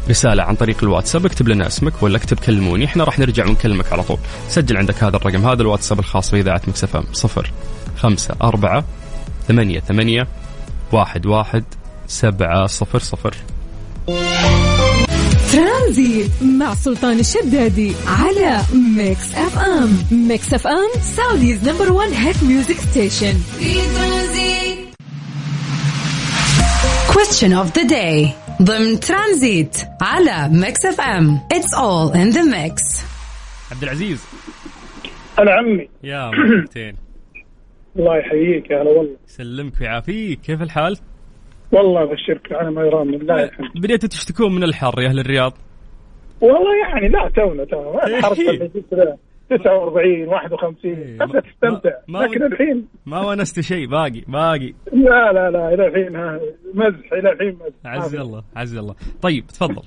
رسالة 0.08 0.42
عن 0.42 0.54
طريق 0.54 0.76
الواتساب. 0.82 1.26
اكتب 1.26 1.48
لنا 1.48 1.66
اسمك 1.66 2.02
ولا 2.02 2.16
اكتب 2.16 2.38
كلموني. 2.38 2.84
إحنا 2.84 3.04
راح 3.04 3.18
نرجع 3.18 3.46
ونكلمك 3.46 3.92
على 3.92 4.02
طول. 4.02 4.18
سجل 4.48 4.76
عندك 4.76 5.04
هذا 5.04 5.16
الرقم. 5.16 5.46
هذا 5.46 5.62
الواتساب 5.62 5.98
الخاص 5.98 6.30
بإذاعة 6.30 6.62
Mix 6.66 6.89
FM 6.89 7.04
صفر 7.12 7.52
خمسة 7.96 8.34
أربعة 8.42 8.84
ثمانية 9.48 9.80
ثمانية 9.80 10.28
واحد 10.92 11.26
واحد 11.26 11.64
سبعة 12.06 12.66
صفر 12.66 12.98
صفر. 12.98 13.34
ترانزيت 15.52 16.30
مع 16.42 16.74
سلطان 16.74 17.18
الشدادي 17.18 17.92
على 18.06 18.60
Mix 18.96 19.34
FM. 19.34 19.98
Mix 20.10 20.54
FM 20.54 20.90
Saudi's 21.16 21.68
number 21.68 21.92
1 21.92 22.12
hit 22.12 22.42
music 22.42 22.76
station. 22.90 23.34
في 23.58 23.74
ترانزيت. 23.74 24.78
Question 27.10 27.52
of 27.52 27.72
the 27.78 27.84
day. 27.84 28.49
ضمن 28.62 29.00
ترانزيت 29.00 29.76
على 30.02 30.48
Mix 30.52 30.86
FM. 30.86 31.38
It's 31.54 31.74
all 31.74 32.12
in 32.14 32.34
the 32.36 32.44
mix. 32.54 33.04
عبد 33.72 33.82
العزيز 33.82 34.24
هلا 35.38 35.52
عمي. 35.54 35.88
يا 36.04 36.30
مرحبتين 36.30 36.96
الله 37.96 38.16
يحييك 38.16 38.70
يا 38.70 38.82
هلا 38.82 38.90
والله. 38.90 39.16
يسلمك 39.28 39.80
ويعافيك. 39.80 40.40
كيف 40.40 40.62
الحال؟ 40.62 40.96
والله 41.72 42.02
أبشرك 42.02 42.52
على 42.52 42.70
ما 42.70 42.82
يرام 42.82 43.10
لله 43.10 43.44
الحمد 43.44 43.70
بديتوا 43.74 44.08
تشتكون 44.08 44.54
من 44.54 44.62
الحر 44.64 45.00
يا 45.02 45.08
أهل 45.08 45.18
الرياض؟ 45.18 45.52
والله 46.40 46.76
يعني 46.88 47.08
لا 47.08 47.30
تونا 47.36 47.64
تونا. 47.64 48.00
له 48.92 49.16
49 49.56 50.28
51 50.28 50.92
إيه، 50.94 51.16
ما- 51.18 51.40
تستمتع. 51.40 51.90
ما- 52.08 52.18
لكن 52.18 52.42
الحين 52.42 52.88
ما 53.06 53.26
ونست 53.26 53.60
شيء 53.60 53.86
باقي 53.86 54.20
باقي. 54.28 54.72
لا 54.92 55.32
لا 55.32 55.50
لا 55.50 55.74
إلى 55.74 55.86
الحين 55.86 56.12
مزح 56.74 57.12
إلى 57.12 57.32
الحين 57.32 57.54
مزح. 57.54 57.86
عز. 57.86 58.14
الله 58.16 58.42
عز 58.56 58.76
الله. 58.76 58.94
طيب 59.22 59.46
تفضل. 59.46 59.82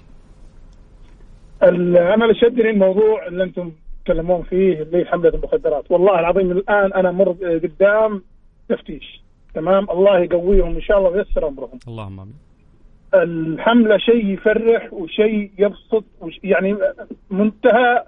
أنا 1.63 2.25
اللي 2.25 2.35
شدني 2.35 2.69
الموضوع 2.69 3.27
اللي 3.27 3.43
أنتم 3.43 3.71
تتكلمون 4.01 4.41
فيه 4.43 4.81
اللي 4.81 5.05
حملة 5.05 5.29
المخدرات. 5.29 5.91
والله 5.91 6.19
العظيم 6.19 6.51
الآن 6.51 6.93
أنا 6.93 7.11
مر 7.11 7.29
قدام 7.63 8.23
تفتيش. 8.69 9.21
تمام؟ 9.53 9.89
الله 9.89 10.19
يقويهم 10.19 10.75
إن 10.75 10.81
شاء 10.81 10.97
الله 10.97 11.09
وييسر 11.09 11.47
أمرهم. 11.47 11.79
اللهم 11.87 12.19
آمين. 12.19 12.33
الحملة 13.13 13.97
شيء 13.97 14.25
يفرح 14.33 14.93
وشيء 14.93 15.51
يبسط 15.57 16.03
وش 16.21 16.39
يعني 16.43 16.77
منتهى 17.31 18.03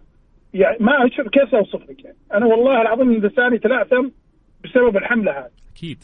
يعني 0.56 0.78
ما 0.80 1.06
أشوف 1.06 1.28
كيف 1.28 1.56
اوصف 1.56 1.90
لك 1.90 2.04
يعني؟ 2.04 2.18
أنا 2.34 2.46
والله 2.46 2.82
العظيم 2.82 3.08
من 3.08 3.20
لساني 3.20 3.58
تلعثم 3.58 4.08
بسبب 4.64 4.98
الحملة 4.98 5.32
هذه. 5.32 5.52
أكيد. 5.76 5.98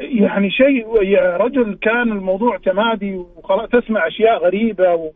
يعني 0.00 0.50
شيء 0.50 1.02
يا 1.02 1.36
رجل 1.36 1.78
كان 1.82 2.12
الموضوع 2.12 2.56
تمادي 2.56 3.14
وخلاص 3.14 3.68
تسمع 3.68 4.06
أشياء 4.06 4.44
غريبة 4.44 4.94
و 4.94 5.10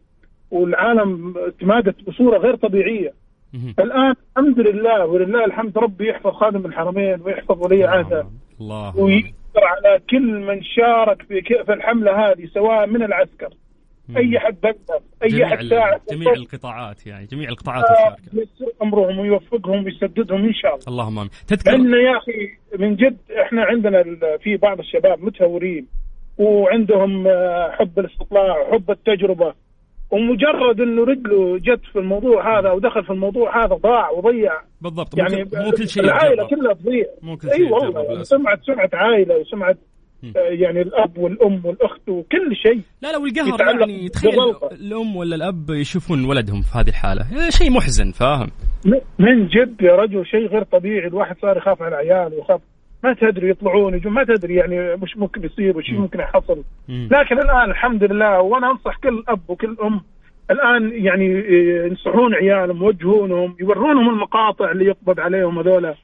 والعالم 0.50 1.34
تمادت 1.60 2.02
بصورة 2.08 2.38
غير 2.38 2.56
طبيعية. 2.56 3.12
الآن 3.78 4.14
الحمد 4.36 4.60
لله 4.60 5.06
ولله 5.06 5.44
الحمد 5.44 5.78
ربي 5.78 6.08
يحفظ 6.08 6.30
خادم 6.30 6.66
الحرمين 6.66 7.20
ويحفظ 7.24 7.62
ولي 7.62 7.84
عهده. 7.84 8.26
امين 8.60 8.92
ويقدر 8.96 9.64
على 9.64 10.00
كل 10.10 10.40
من 10.40 10.62
شارك 10.62 11.22
في 11.22 11.42
في 11.42 11.72
الحملة 11.72 12.30
هذه 12.30 12.46
سواء 12.46 12.86
من 12.86 13.02
العسكر. 13.02 13.48
أي 14.16 14.38
حد 14.38 14.56
بقدر 14.62 15.00
أي 15.22 15.46
حد 15.46 15.64
ساعد 15.64 16.00
جميع 16.10 16.32
القطاعات 16.32 17.06
يعني 17.06 17.26
جميع 17.26 17.48
القطاعات 17.48 17.84
آه، 17.84 17.88
المشاركه 17.90 18.22
ييسر 18.38 18.72
أمرهم 18.82 19.18
ويوفقهم 19.18 19.84
ويسددهم 19.84 20.44
إن 20.44 20.54
شاء 20.54 20.74
الله. 20.74 20.84
اللهم 20.88 21.18
آمين. 21.18 21.30
تذكر 21.48 21.70
لأن 21.70 21.92
يا 22.04 22.16
أخي 22.18 22.48
من 22.78 22.96
جد 22.96 23.16
إحنا 23.42 23.64
عندنا 23.64 24.04
في 24.42 24.56
بعض 24.56 24.78
الشباب 24.78 25.24
متهورين 25.24 25.86
وعندهم 26.38 27.26
آه، 27.26 27.70
حب 27.70 27.98
الاستطلاع 27.98 28.58
وحب 28.60 28.90
التجربة 28.90 29.54
ومجرد 30.10 30.80
إنه 30.80 31.04
رجله 31.04 31.58
جت 31.58 31.84
في 31.92 31.98
الموضوع 31.98 32.58
هذا 32.58 32.70
ودخل 32.72 33.04
في 33.04 33.10
الموضوع 33.10 33.64
هذا 33.64 33.74
ضاع 33.74 34.10
وضيع. 34.10 34.52
بالضبط. 34.80 35.18
يعني 35.18 35.44
مو 35.44 35.70
كل 35.70 35.88
شيء 35.88 36.02
العائلة. 36.02 36.48
كلها 36.48 36.72
تضيع. 36.74 37.06
مو 37.22 37.36
كل 37.36 37.48
أي 37.48 37.56
شيء 37.56 37.66
يتجرب 37.66 37.96
والله 37.96 38.12
للأسف. 38.14 38.36
سمعه 38.64 38.90
عائلة 38.92 39.36
وسمعه. 39.36 39.70
آه، 39.70 39.76
يعني 40.34 40.82
الأب 40.82 41.18
والأم 41.18 41.60
والأخت 41.64 42.08
وكل 42.08 42.56
شيء. 42.56 42.80
لا 43.02 43.12
لا 43.12 43.18
والقهر 43.18 43.80
يعني 43.80 44.08
تخيل. 44.08 44.30
الأم 44.72 45.16
ولا 45.16 45.36
الأب 45.36 45.70
يشوفون 45.70 46.24
ولدهم 46.24 46.62
في 46.62 46.78
هذه 46.78 46.88
الحالة. 46.88 47.22
آه، 47.22 47.50
شيء 47.50 47.70
محزن 47.70 48.12
فاهم؟ 48.12 48.50
من 49.18 49.46
جد 49.46 49.82
يا 49.82 49.96
رجل 49.96 50.26
شيء 50.26 50.46
غير 50.46 50.62
طبيعي. 50.62 51.06
الواحد 51.06 51.36
صار 51.42 51.56
يخاف 51.56 51.82
على 51.82 51.96
عياله 51.96 52.36
ويخاف. 52.36 52.60
ما 53.04 53.14
تدري 53.14 53.50
يطلعون 53.50 53.94
يجون 53.94 54.12
ما 54.12 54.24
تدري 54.24 54.54
يعني 54.54 54.92
وش 55.02 55.16
ممكن 55.16 55.44
يصير 55.44 55.76
وش 55.76 55.90
ممكن 55.90 56.20
يحصل. 56.20 56.64
لكن 56.88 57.38
الآن 57.38 57.70
الحمد 57.70 58.04
لله 58.04 58.40
وأنا 58.40 58.70
أنصح 58.70 58.96
كل 59.02 59.24
أب 59.28 59.40
وكل 59.48 59.76
أم 59.82 60.00
الآن 60.50 61.04
يعني 61.04 61.24
إيه، 61.24 61.86
ينصحون 61.86 62.34
عيالهم 62.34 62.82
يوجهونهم 62.82 63.56
يورونهم 63.60 64.08
المقاطع 64.08 64.70
اللي 64.70 64.84
يقبض 64.84 65.20
عليهم 65.20 65.58
هذولا. 65.58 65.94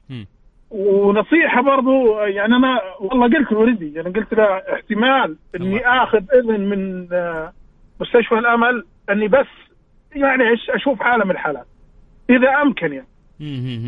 ونصيحة 0.70 1.62
برضو 1.62 2.18
يعني 2.18 2.56
أنا 2.56 2.80
والله 3.00 3.38
قلت 3.38 3.52
لولدي 3.52 3.92
يعني 3.94 4.10
قلت 4.10 4.34
له 4.34 4.44
احتمال 4.44 5.36
إني. 5.56 5.86
آخذ 5.86 6.22
إذن 6.34 6.60
من 6.60 7.08
آه، 7.12 7.52
مستشفى 8.00 8.34
الأمل 8.38 8.84
إني 9.10 9.28
بس 9.28 9.46
يعني 10.14 10.42
أشوف 10.70 11.02
حاله 11.02 11.24
من 11.24 11.30
الحالات 11.30 11.66
إذا 12.30 12.48
أمكن 12.62 12.92
يعني. 12.92 13.06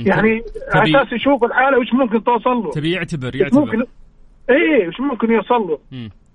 يعني 0.07 0.43
على 0.75 1.03
أساس 1.03 1.13
يشوف 1.13 1.45
الحالة 1.45 1.79
وش 1.79 1.93
ممكن 1.93 2.25
توصل 2.25 2.51
له 2.51 2.71
تبي 2.71 2.93
يعتبر 3.39 3.61
ممكن 3.61 3.79
يعتبر 3.79 3.87
إيه 4.51 4.89
وش 4.89 5.01
ممكن 5.01 5.31
يوصل 5.33 5.69
له. 5.69 5.79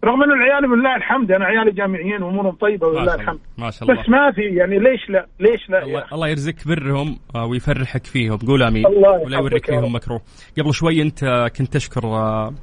رغم 0.04 0.24
ان 0.24 0.32
العيال 0.32 0.70
بالله 0.70 0.96
الحمد 0.96 1.32
أنا 1.32 1.46
عيالي 1.46 1.72
جامعيين 1.72 2.24
وأمورهم 2.24 2.56
طيبة 2.56 2.88
ولله 2.88 3.16
الحمد 3.16 3.40
ما 3.58 3.72
شاء 3.72 3.84
الله 3.90 4.02
بس 4.04 4.10
ما 4.10 4.32
في 4.32 4.42
يعني 4.42 4.80
ليش 4.80 5.10
لا 5.10 5.28
ليش 5.40 5.70
لا 5.70 5.84
الله؟ 5.84 6.04
الله 6.14 6.28
يرزقك 6.28 6.68
برهم 6.68 7.20
آه، 7.36 7.46
ويفرحك 7.46 8.06
فيهم 8.06 8.38
قول 8.38 8.64
آمين 8.64 8.86
الله 8.86 9.12
ولا 9.20 9.38
يوريك 9.38 9.66
فيهم. 9.66 9.96
مكروه 9.96 10.22
قبل 10.60 10.74
شوي 10.74 11.02
أنت 11.02 11.48
كنت 11.58 11.74
تشكر 11.74 12.06
آه، 12.06 12.54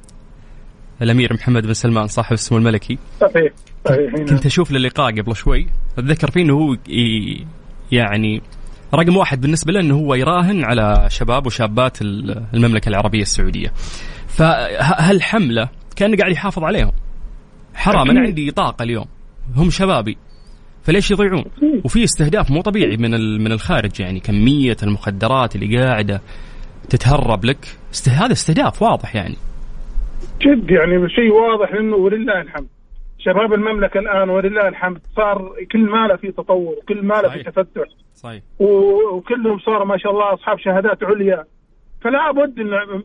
الأمير 1.01 1.33
محمد 1.33 1.67
بن 1.67 1.73
سلمان 1.73 2.07
صاحب 2.07 2.33
السمو 2.33 2.57
الملكي 2.57 2.97
صحيح 3.21 3.51
صحيح. 3.85 4.11
كنت 4.29 4.45
أشوف 4.45 4.71
اللقاء 4.71 5.21
قبل 5.21 5.35
شوي 5.35 5.67
أتذكر 5.97 6.31
فيه 6.31 6.41
إنه 6.41 6.53
هو 6.53 6.75
يعني 7.91 8.41
رقم 8.93 9.17
واحد 9.17 9.41
بالنسبة 9.41 9.73
له 9.73 9.79
إنه 9.79 9.95
هو 9.95 10.15
يراهن 10.15 10.63
على 10.63 11.05
شباب 11.09 11.45
وشابات 11.45 12.01
ال- 12.01 12.43
المملكة 12.53 12.89
العربية 12.89 13.21
السعودية. 13.21 13.73
فهالحمله 14.27 15.69
كانه 15.95 16.17
قاعد 16.17 16.31
يحافظ 16.31 16.63
عليهم. 16.63 16.91
حرام 17.75 18.09
أنا 18.09 18.21
عندي 18.21 18.51
طاقة 18.51 18.83
اليوم 18.83 19.05
هم 19.55 19.69
شبابي 19.69 20.17
فليش 20.83 21.11
يضيعون؟ 21.11 21.45
وفي 21.85 22.03
استهداف 22.03 22.51
مو 22.51 22.61
طبيعي 22.61 22.97
من 22.97 23.11
من 23.43 23.51
الخارج 23.51 23.99
يعني 23.99 24.19
كمية 24.19 24.77
المخدرات 24.83 25.55
اللي 25.55 25.77
قاعدة 25.77 26.21
تتهرب 26.89 27.45
لك 27.45 27.65
هذا 28.07 28.31
استهداف 28.31 28.81
واضح 28.81 29.15
يعني. 29.15 29.35
جد 30.41 30.71
يعني 30.71 31.09
شيء 31.09 31.31
واضح 31.31 31.73
إنه 31.73 31.95
ولله 31.95 32.41
الحمد 32.41 32.67
شباب 33.19 33.53
المملكة 33.53 33.99
الآن 33.99 34.29
ولله 34.29 34.67
الحمد 34.67 34.99
صار 35.15 35.53
كل 35.71 35.79
ماله 35.79 36.15
في 36.15 36.31
تطور 36.31 36.75
وكل 36.77 37.05
ماله 37.05 37.21
في 37.21 37.27
صحيح. 37.27 37.49
تفتح 37.49 37.83
صحيح. 38.15 38.43
وكلهم 38.59 39.59
صاروا 39.59 39.85
ما 39.85 39.97
شاء 39.97 40.11
الله 40.11 40.33
أصحاب 40.33 40.59
شهادات 40.59 41.03
عليا 41.03 41.45
فلا 42.01 42.31
بد 42.31 42.57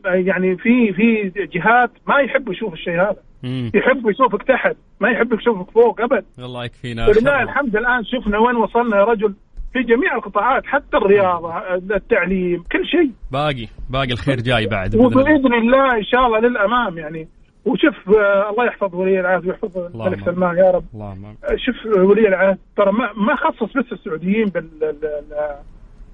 يعني 0.05 0.57
في 0.57 0.93
في 0.93 1.31
جهات 1.53 1.91
ما 2.07 2.19
يحبوا 2.19 2.53
يشوف 2.53 2.73
الشيء 2.73 2.93
هذا 2.93 3.17
مم. 3.43 3.71
يحب 3.75 4.09
يشوفك 4.09 4.43
تحت 4.43 4.75
ما 4.99 5.09
يحب 5.09 5.33
يشوفك 5.33 5.71
فوق 5.71 6.01
أبد 6.01 6.25
الله 6.39 6.65
يكفينا 6.65 7.07
ولله. 7.07 7.43
الحمد 7.43 7.75
الآن 7.75 8.03
شفنا 8.05 8.37
وين 8.39 8.55
وصلنا 8.55 8.97
يا 8.97 9.03
رجل 9.03 9.33
في 9.73 9.83
جميع 9.83 10.15
القطاعات 10.15 10.65
حتى 10.65 10.97
الرياضة 10.97 11.57
التعليم 11.95 12.63
كل 12.71 12.85
شيء 12.85 13.11
باقي 13.31 13.67
باقي 13.89 14.11
الخير 14.13 14.35
جاي 14.41 14.67
بعد. 14.67 14.95
وبإذن 14.95 15.53
الله 15.53 15.97
إن 15.97 16.03
شاء 16.03 16.25
الله 16.27 16.39
للأمام 16.39 16.97
يعني 16.97 17.27
وشوف 17.65 18.09
آه، 18.17 18.49
الله 18.49 18.65
يحفظ 18.65 18.95
ولي 18.95 19.19
العهد 19.19 19.47
ويحفظ 19.47 19.77
الملك. 19.77 20.25
سلمان 20.25 20.57
يا 20.57 20.71
رب 20.71 20.83
اللهم 20.93 21.35
شوف 21.55 21.85
ولي 21.85 22.27
العهد 22.27 22.57
ترى 22.77 22.91
ما 22.91 23.09
ما 23.13 23.35
خصص 23.35 23.77
بس 23.77 23.85
السعوديين 23.91 24.45
بال 24.45 24.67
ال- 24.81 25.05
ال- 25.05 25.55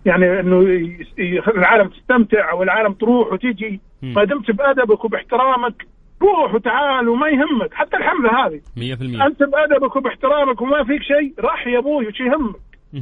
يعني 0.06 0.40
إنه 0.40 0.60
العالم 1.58 1.88
تستمتع 1.90 2.52
أو 2.52 2.64
العالم 2.64 2.94
تروح 2.94 3.34
وتيجي 3.34 3.80
مم. 4.02 4.14
ما 4.14 4.24
دمت 4.24 4.52
بأدبك 4.52 5.06
وباحترامك 5.06 5.86
روح 6.22 6.54
وتعال 6.54 7.10
وما 7.10 7.28
يهمك. 7.28 7.74
حتى 7.74 7.98
الحملة 7.98 8.46
هذه. 8.46 8.62
100% 8.78 9.26
أنت 9.26 9.44
بأدبك 9.44 9.96
وباحترامك 9.96 10.62
وما 10.62 10.84
فيك 10.84 11.02
شيء. 11.02 11.34
راح 11.40 11.68
يا 11.68 11.80
أبوي 11.80 12.08
وش 12.08 12.20
يهمك. 12.20 12.60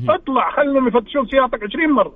اطلع 0.10 0.52
خلهم 0.52 0.88
يفتشون 0.88 1.26
سيارتك 1.26 1.64
20 1.64 1.92
مرة. 1.92 2.14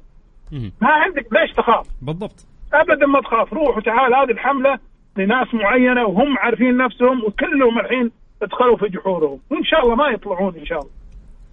ما 0.82 0.90
عندك 0.90 1.28
ليش 1.32 1.52
تخاف؟ 1.52 1.88
بالضبط. 2.02 2.46
ابدا 2.74 3.06
ما 3.06 3.22
تخاف. 3.22 3.54
روح 3.54 3.78
وتعال. 3.78 4.14
هذه 4.16 4.32
الحملة 4.32 4.80
لناس 5.18 5.54
معينة 5.54 6.06
وهم 6.06 6.38
عارفين 6.38 6.78
نفسهم 6.78 7.24
وكلهم 7.24 7.80
الحين 7.80 8.12
ادخلوا 8.42 8.78
في 8.78 8.86
جحورهم. 8.86 9.40
وإن 9.52 9.64
شاء 9.64 9.84
الله 9.84 9.96
ما 9.96 10.08
يطلعون 10.08 10.56
إن 10.56 10.66
شاء 10.66 10.80
الله. 10.80 10.92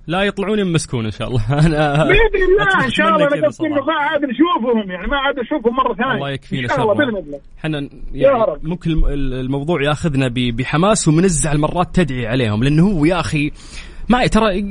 لا 0.06 0.22
يطلعون 0.22 0.58
يمسكون 0.58 1.04
إن 1.04 1.10
شاء 1.10 1.28
الله 1.28 1.42
أنا 1.66 2.04
بإذن 2.04 2.44
الله 2.50 2.84
إن 2.84 2.90
شاء 2.90 3.08
الله 3.08 3.26
أنا 3.34 3.46
قصدي 3.46 3.66
انه. 3.66 3.74
ما 3.84 3.92
عاد 3.94 4.20
نشوفهم 4.24 4.90
يعني 4.90 5.06
ما 5.06 5.16
عاد 5.16 5.38
نشوفهم 5.38 5.76
مرة 5.76 5.94
ثانية 5.94 6.14
الله 6.14 6.30
يكفينا 6.30 6.62
إن 6.62 6.68
شاء 6.68 6.82
الله 6.82 6.94
شرهم. 6.94 7.10
بإذن 7.14 7.24
الله 7.26 7.40
إحنا 7.58 7.88
يعني. 8.14 8.58
ممكن 8.62 8.90
الم- 8.90 9.04
ال- 9.06 9.34
الموضوع 9.34 9.82
ياخذنا 9.82 10.28
بحماس 10.34 11.08
ومنزع 11.08 11.52
المرات 11.52 11.94
تدعي 11.94 12.26
عليهم 12.26 12.64
لأنه 12.64 12.88
هو 12.88 13.04
يا 13.04 13.20
أخي 13.20 13.52
ما 14.08 14.26
ترى 14.26 14.64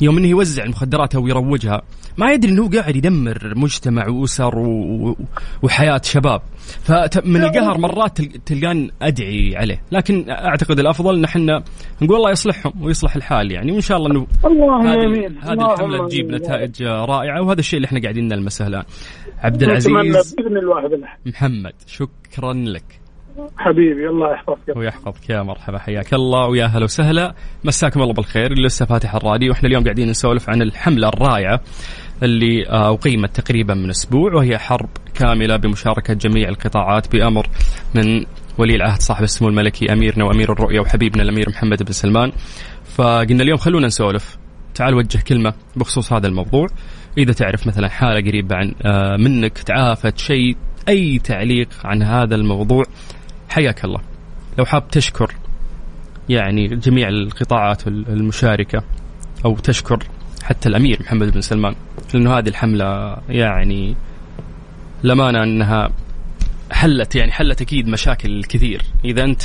يوم 0.00 0.18
إنه 0.18 0.28
يوزع 0.28 0.64
المخدرات 0.64 1.14
أو 1.14 1.28
يروجها 1.28 1.82
ما 2.16 2.32
يدري 2.32 2.52
إنه 2.52 2.68
قاعد 2.70 2.96
يدمر 2.96 3.52
مجتمع 3.56 4.08
وأسر 4.08 4.58
و- 4.58 5.16
وحياة 5.62 6.00
شباب. 6.04 6.42
فمن 6.82 7.42
القهر 7.42 7.78
مرات 7.78 8.16
تل- 8.20 8.40
تلقان 8.46 8.90
أدعي 9.02 9.56
عليه. 9.56 9.82
لكن 9.92 10.30
أعتقد 10.30 10.78
الأفضل 10.78 11.14
إن 11.18 11.24
إحنا 11.24 11.62
نقول 12.02 12.16
الله 12.16 12.30
يصلحهم 12.30 12.72
ويصلح 12.82 13.16
الحال 13.16 13.52
يعني 13.52 13.72
وإن 13.72 13.80
شاء 13.80 13.96
الله 13.98 14.10
إنه 14.10 14.26
هذه 14.92 15.04
أمين. 15.06 15.38
هذه 15.42 15.72
الحملة 15.72 16.08
تجيب. 16.08 16.30
نتائج 16.30 16.82
رائعة 16.82 17.42
وهذا 17.42 17.60
الشيء 17.60 17.76
اللي 17.76 17.86
إحنا 17.86 18.00
قاعدين 18.02 18.28
نلمسه 18.28 18.66
الآن. 18.66 18.84
عبد 19.38 19.62
العزيز 19.62 20.34
محمد 21.26 21.72
شكرا 21.86 22.52
لك. 22.52 22.99
حبيبي 23.58 24.08
الله 24.08 24.32
يحفظك. 24.32 24.76
ويحفظك. 24.76 25.30
يا 25.30 25.42
مرحبا 25.42 25.78
حياك 25.78 26.14
الله 26.14 26.46
ويا 26.46 26.66
هلا 26.66 26.84
وسهلا. 26.84 27.34
مساكم 27.64 28.02
الله 28.02 28.14
بالخير. 28.14 28.52
اللي 28.52 28.66
لسه 28.66 28.86
فاتح 28.86 29.14
الراديو. 29.14 29.50
وإحنا 29.50 29.68
اليوم 29.68 29.84
قاعدين 29.84 30.08
نسولف 30.08 30.50
عن 30.50 30.62
الحملة 30.62 31.08
الرائعة 31.08 31.60
اللي 32.22 32.66
أقيمت 32.68 33.40
تقريبا 33.40 33.74
من 33.74 33.90
أسبوع 33.90 34.34
وهي 34.34 34.58
حرب 34.58 34.88
كاملة 35.14 35.56
بمشاركة 35.56 36.14
جميع 36.14 36.48
القطاعات 36.48 37.12
بأمر 37.12 37.46
من 37.94 38.24
ولي 38.58 38.76
العهد 38.76 39.00
صاحب 39.00 39.24
السمو 39.24 39.48
الملكي 39.48 39.92
أميرنا 39.92 40.24
وأمير 40.24 40.52
الرؤية 40.52 40.80
وحبيبنا 40.80 41.22
الأمير 41.22 41.48
محمد 41.48 41.82
بن 41.82 41.92
سلمان. 41.92 42.32
فقلنا 42.84 43.42
اليوم 43.42 43.58
خلونا 43.58 43.86
نسولف. 43.86 44.38
تعال 44.74 44.94
وجه 44.94 45.18
كلمة 45.28 45.54
بخصوص 45.76 46.12
هذا 46.12 46.26
الموضوع. 46.26 46.66
إذا 47.18 47.32
تعرف 47.32 47.66
مثلا 47.66 47.88
حالة 47.88 48.28
قريبة 48.28 48.56
عن 48.56 48.74
آه، 48.82 49.16
منك 49.16 49.58
تعافت 49.58 50.18
شيء 50.18 50.56
أي 50.88 51.18
تعليق 51.18 51.68
عن 51.84 52.02
هذا 52.02 52.34
الموضوع 52.34 52.84
حياك 53.50 53.84
الله. 53.84 54.00
لو 54.58 54.64
حاب 54.64 54.88
تشكر 54.88 55.34
يعني 56.28 56.66
جميع 56.68 57.08
القطاعات 57.08 57.86
المشاركة 57.86 58.82
أو 59.44 59.56
تشكر 59.56 59.98
حتى 60.42 60.68
الأمير 60.68 60.98
محمد 61.00 61.32
بن 61.32 61.40
سلمان 61.40 61.74
لأنه 62.14 62.38
هذه 62.38 62.48
الحملة 62.48 63.16
يعني 63.28 63.96
لمانة 65.02 65.42
أنها 65.42 65.90
حلت 66.70 67.14
يعني 67.14 67.32
حلت 67.32 67.62
أكيد 67.62 67.88
مشاكل 67.88 68.44
كثير. 68.44 68.82
إذا 69.04 69.24
أنت 69.24 69.42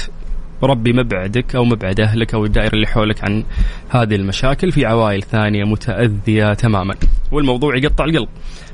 ربي 0.63 0.93
مبعدك 0.93 1.55
أو 1.55 1.65
مبعد 1.65 1.99
أهلك 1.99 2.33
أو 2.33 2.45
الدائرة 2.45 2.73
اللي 2.73 2.87
حولك 2.87 3.23
عن 3.23 3.43
هذه 3.89 4.15
المشاكل 4.15 4.71
في 4.71 4.85
عوائل 4.85 5.23
ثانية 5.23 5.63
متأذية 5.63 6.53
تماما. 6.53 6.95
والموضوع 7.31 7.77
يقطع 7.77 8.05
القلب. 8.05 8.29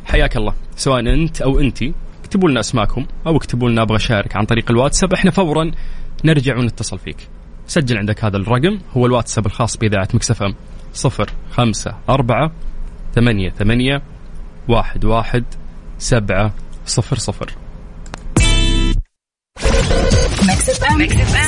حياك 0.05 0.37
الله. 0.37 0.53
سواء 0.75 0.99
أنت 0.99 1.41
أو 1.41 1.59
أنتي 1.59 1.93
اكتبوا 2.31 2.49
لنا 2.49 2.59
اسماءكم 2.59 3.05
أو 3.27 3.37
اكتبوا 3.37 3.69
لنا 3.69 3.81
أبغى 3.81 3.95
اشارك 3.95 4.35
عن 4.35 4.45
طريق 4.45 4.71
الواتساب. 4.71 5.13
إحنا 5.13 5.31
فورا 5.31 5.71
نرجع 6.25 6.57
ونتصل 6.57 6.99
فيك. 6.99 7.17
سجل 7.67 7.97
عندك 7.97 8.23
هذا 8.23 8.37
الرقم 8.37 8.79
هو 8.97 9.05
الواتساب 9.05 9.45
الخاص 9.45 9.77
بإذاعة 9.77 10.07
مكسف 10.13 10.41
واحد 14.67 15.05
واحد 15.05 15.43
سبعة 15.97 16.53
صفر 16.85 17.17
صفر. 17.17 17.51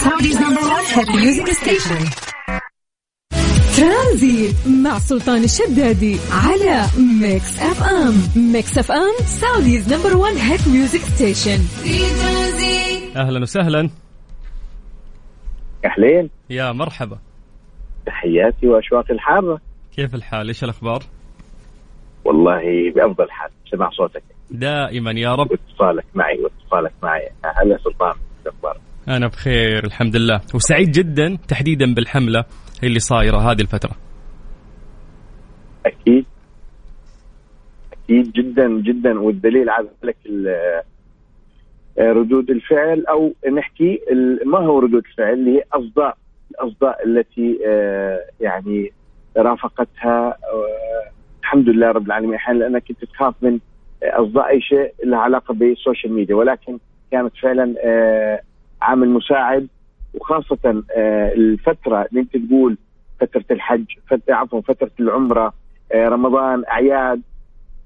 Saudi's 0.04 0.40
number 0.40 0.66
one 0.76 0.86
hit 0.96 1.10
music 1.16 1.48
station. 1.64 2.33
ترانزيت 3.78 4.56
مع 4.84 5.00
سلطان 5.00 5.44
الشدادي 5.44 6.18
على 6.32 6.86
Mix 7.22 7.60
FM. 7.60 8.14
Mix 8.54 8.78
FM 8.78 9.26
Saudi's 9.26 9.94
number 9.94 10.18
1 10.18 10.36
hit 10.36 10.68
music 10.68 11.00
station. 11.00 11.60
أهلا 13.16 13.42
وسهلا. 13.42 13.90
أهلين. 15.86 16.30
يا 16.50 16.72
مرحبا. 16.72 17.18
تحياتي 18.06 18.68
وأشواقي 18.68 19.14
الحارة. 19.14 19.60
كيف 19.96 20.16
الحال؟ 20.16 20.48
إيش 20.48 20.64
الأخبار؟ 20.64 21.04
والله 22.26 22.62
بأفضل 22.96 23.32
حال 23.32 23.50
سمع 23.72 23.90
صوتك. 23.90 24.24
دائما 24.52 25.12
يا 25.12 25.36
رب. 25.36 25.52
واتصالك 25.52 26.06
معي 26.16 26.40
واتصالك 26.40 26.94
معي. 27.04 27.30
هلا 27.46 27.78
سلطان 27.84 28.14
شو 28.44 28.50
أخبارك؟ 28.50 28.82
أنا 29.08 29.28
بخير 29.28 29.86
الحمد 29.86 30.16
لله. 30.16 30.42
وسعيد 30.54 30.92
جدا 30.92 31.38
تحديدا 31.48 31.94
بالحملة. 31.94 32.46
اللي 32.88 33.00
صايرة 33.00 33.38
هذه 33.38 33.62
الفترة؟ 33.62 33.92
أكيد. 35.86 36.26
أكيد 37.94 38.32
جدا 38.32 38.82
جدا. 38.82 39.20
والدليل 39.20 39.70
على 39.70 39.88
ذلك 40.06 40.18
ردود 42.00 42.50
الفعل 42.50 43.06
أو 43.06 43.34
نحكي 43.52 44.00
ما 44.46 44.60
هو 44.60 44.80
ردود 44.80 45.06
الفعل؟ 45.06 45.34
اللي 45.34 45.58
هي 45.58 45.64
أصداء 45.74 46.18
الأصداء 46.52 47.06
التي 47.06 47.60
آه، 47.68 48.20
يعني 48.40 48.92
رافقتها 49.38 50.28
آه، 50.28 51.12
الحمد 51.42 51.70
لله 51.70 51.92
رب 51.92 52.06
العالمين. 52.06 52.36
أحيانا 52.36 52.60
لأنك 52.60 52.84
كنت 52.88 53.06
تخاف 53.06 53.36
من 53.42 53.60
أصداء 54.04 54.50
أي 54.50 54.62
شيء 54.62 54.94
له 55.04 55.18
علاقة 55.18 55.54
بالسوشيال 55.54 56.14
ميديا. 56.14 56.36
ولكن 56.36 56.80
كانت 57.12 57.34
فعلا 57.42 57.76
آه، 57.86 58.42
عامل 58.82 59.10
مساعد 59.10 59.68
وخاصة 60.14 60.84
آه، 60.96 61.34
الفترة 61.34 62.06
اللي 62.10 62.22
انت 62.22 62.38
تقول 62.38 62.78
فترة 63.20 63.46
الحج 63.52 63.86
عفوا 64.30 64.62
فترة 64.62 64.92
العمرة 65.00 65.54
آه، 65.92 66.08
رمضان 66.10 66.64
أعياد 66.66 67.22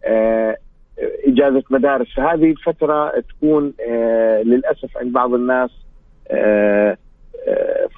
آه، 0.06 0.58
إجازة 1.28 1.64
مدارس 1.70 2.08
فهذه 2.16 2.52
الفترة 2.52 3.20
تكون 3.20 3.74
للأسف 4.44 4.98
عند 4.98 5.14
بعض 5.14 5.34
الناس 5.34 5.70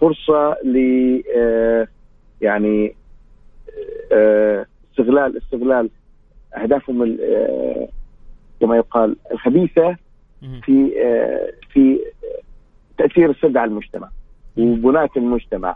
فرصة 0.01 0.57
ل 0.63 0.77
يعني 2.41 2.95
استغلال 4.91 5.37
استغلال 5.37 5.89
أهدافهم 6.57 7.17
كما 8.61 8.77
يقال 8.77 9.15
الخبيثة. 9.31 9.95
في 10.61 10.91
في 11.73 11.99
تأثير 12.97 13.29
السلبي 13.29 13.59
على 13.59 13.69
المجتمع 13.69 14.09
وبناء 14.59 15.09
المجتمع 15.17 15.75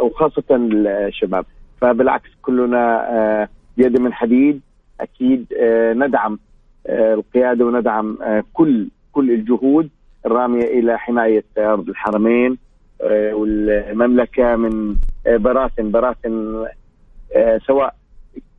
وخاصة 0.00 0.44
الشباب. 0.50 1.44
فبالعكس 1.80 2.30
كلنا 2.42 3.10
آه، 3.10 3.48
بيد 3.76 4.00
من 4.00 4.12
حديد. 4.12 4.60
أكيد 5.00 5.46
آه، 5.60 5.92
ندعم 5.92 6.38
آه، 6.86 7.14
القيادة 7.14 7.64
وندعم 7.64 8.18
كل 8.52 8.88
كل 9.12 9.30
الجهود 9.30 9.88
الرامية 10.26 10.64
إلى 10.64 10.98
حماية 10.98 11.44
أرض 11.58 11.88
الحرمين 11.88 12.58
والمملكة 13.32 14.56
من 14.56 14.96
براثن 15.26 15.90
براثن 15.90 16.66
سواء 17.66 17.94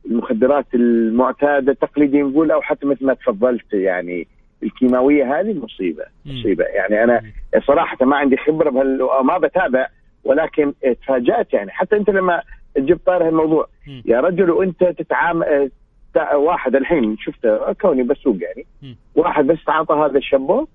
المخدرات 0.06 0.66
المعتادة 0.74 1.72
التقليديه 1.72 2.22
نقول 2.22 2.50
أو 2.50 2.62
حتى 2.62 2.86
مثل 2.86 3.06
ما 3.06 3.14
تفضلت 3.14 3.72
يعني 3.72 4.26
الكيماوية 4.62 5.40
هذه 5.40 5.52
مصيبة. 5.58 6.04
مصيبة 6.26 6.64
يعني 6.64 7.04
أنا 7.04 7.22
صراحة 7.66 8.06
ما 8.06 8.16
عندي 8.16 8.36
خبرة 8.36 8.70
بهال 8.70 8.98
ما 9.24 9.38
بتابع 9.38 9.86
ولكن 10.24 10.72
تفاجأت 11.02 11.52
يعني 11.52 11.70
حتى 11.70 11.96
أنت 11.96 12.10
لما 12.10 12.42
تجيب 12.74 12.98
طارح 13.06 13.26
الموضوع. 13.26 13.68
يا 14.04 14.20
رجل 14.20 14.50
وانت 14.50 14.84
تتعامل 14.84 15.70
تع- 16.14 16.34
واحد 16.34 16.76
الحين 16.76 17.16
شفته 17.18 17.72
كوني 17.72 18.02
بسوق 18.02 18.36
يعني. 18.40 18.66
واحد 19.14 19.46
بس 19.46 19.64
تعاطى 19.64 19.94
هذا 19.94 20.18
الشابو. 20.18 20.66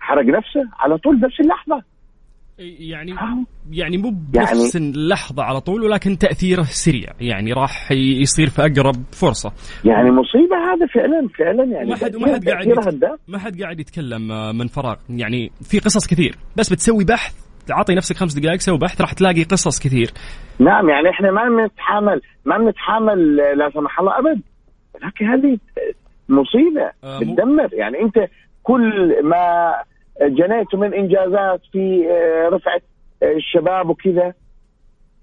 حرق 0.00 0.24
نفسه 0.24 0.64
على 0.78 0.98
طول 0.98 1.16
بنفس 1.16 1.40
اللحظة 1.40 1.82
يعني 2.58 3.12
آه. 3.12 3.44
يعني 3.70 3.96
مو 3.96 4.08
يعني- 4.08 4.18
بنفس 4.50 4.76
اللحظة 4.76 5.42
على 5.42 5.60
طول 5.60 5.82
ولكن 5.84 6.18
تأثيره 6.18 6.62
سريع. 6.62 7.10
يعني 7.20 7.52
راح 7.52 7.92
يصير 7.92 8.48
في 8.48 8.62
أقرب 8.62 8.94
فرصة. 9.12 9.52
يعني 9.84 10.10
مصيبة 10.10 10.56
هذا 10.72 10.86
فعلا 10.86 11.28
فعلا 11.38 11.64
يعني 11.64 11.90
ما 11.90 11.96
حد- 11.96 12.16
ما 12.16 12.34
حد 12.34 12.48
قاعد 12.48 12.66
يت-. 12.66 13.04
ما 13.28 13.38
حد 13.38 13.62
قاعد 13.62 13.80
يتكلم 13.80 14.32
آه، 14.32 14.52
من 14.52 14.66
فراغ. 14.66 14.96
يعني 15.10 15.50
في 15.62 15.78
قصص 15.78 16.06
كثير. 16.06 16.34
بس 16.56 16.72
بتسوي 16.72 17.04
بحث 17.04 17.34
تعطي 17.66 17.94
نفسك 17.94 18.16
خمس 18.16 18.34
دقائق 18.34 18.60
سوي 18.60 18.78
بحث 18.78 19.00
راح 19.00 19.12
تلاقي 19.12 19.42
قصص 19.42 19.80
كثير. 19.80 20.10
نعم 20.58 20.88
يعني 20.88 21.10
إحنا 21.10 21.30
ما 21.30 21.42
بنتحامل 21.62 22.20
ما 22.44 22.58
بنتحامل 22.58 23.36
لا 23.36 23.70
سمح 23.74 24.00
الله 24.00 24.12
أبد. 24.18 24.40
لكن 25.04 25.24
هذه 25.26 25.58
مصيبة 26.28 26.90
آه، 27.04 27.18
بتدمر. 27.18 27.68
يعني 27.74 28.00
أنت 28.02 28.14
كل 28.62 28.82
ما 29.24 29.72
جنيته 30.20 30.78
من 30.78 30.94
إنجازات 30.94 31.60
في 31.72 32.10
آه، 32.10 32.48
رفعة 32.48 32.80
آه، 33.22 33.32
الشباب 33.32 33.88
وكذا. 33.88 34.34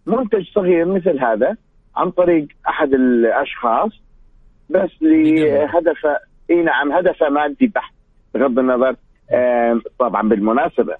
منتج 0.05 0.45
صغير 0.55 0.85
مثل 0.85 1.19
هذا 1.19 1.57
عن 1.95 2.11
طريق 2.11 2.47
أحد 2.69 2.93
الأشخاص 2.93 3.91
بس 4.69 4.89
لهدف 5.01 6.05
إي 6.49 6.55
نعم 6.63 6.91
هدفه 6.91 7.29
مادي 7.29 7.67
بحت 7.67 7.93
بغض 8.33 8.59
النظر 8.59 8.95
طبعا 9.99 10.29
بالمناسبة. 10.29 10.95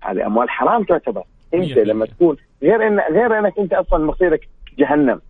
هذه 0.00 0.26
أموال 0.26 0.50
حرام 0.50 0.84
تعتبر. 0.84 1.22
أنت 1.54 1.78
لما. 1.78 2.06
تكون 2.06 2.36
غير 2.62 2.86
ان 2.86 3.00
غير 3.00 3.38
إنك 3.38 3.58
أنت 3.58 3.72
أصلا 3.72 4.06
مصيرك 4.06 4.48
جهنم 4.78 5.20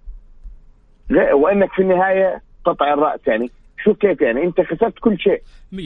وإنك 1.32 1.72
في 1.72 1.82
النهاية 1.82 2.42
قطع 2.64 2.92
الرأس 2.94 3.20
يعني. 3.26 3.50
شو 3.84 3.94
كيف 3.94 4.20
يعني 4.20 4.44
انت 4.44 4.60
خسرت 4.60 4.98
كل 5.00 5.18
شيء 5.18 5.42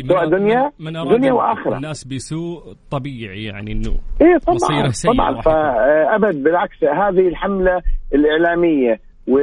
سواء 0.09 0.26
دنيا- 0.28 0.72
من 0.78 0.92
دنيا 0.92 1.32
وآخرة. 1.32 1.76
الناس 1.76 2.05
بسوء 2.05 2.61
طبيعي 2.90 3.45
يعني 3.45 3.72
إنه 3.72 3.99
إيه 4.20 4.38
طبعا 4.38 4.90
طبعا. 5.05 5.40
فأبد 5.40 6.42
بالعكس 6.42 6.84
هذه 6.84 7.28
الحملة 7.28 7.82
الإعلامية 8.14 9.01
و 9.28 9.38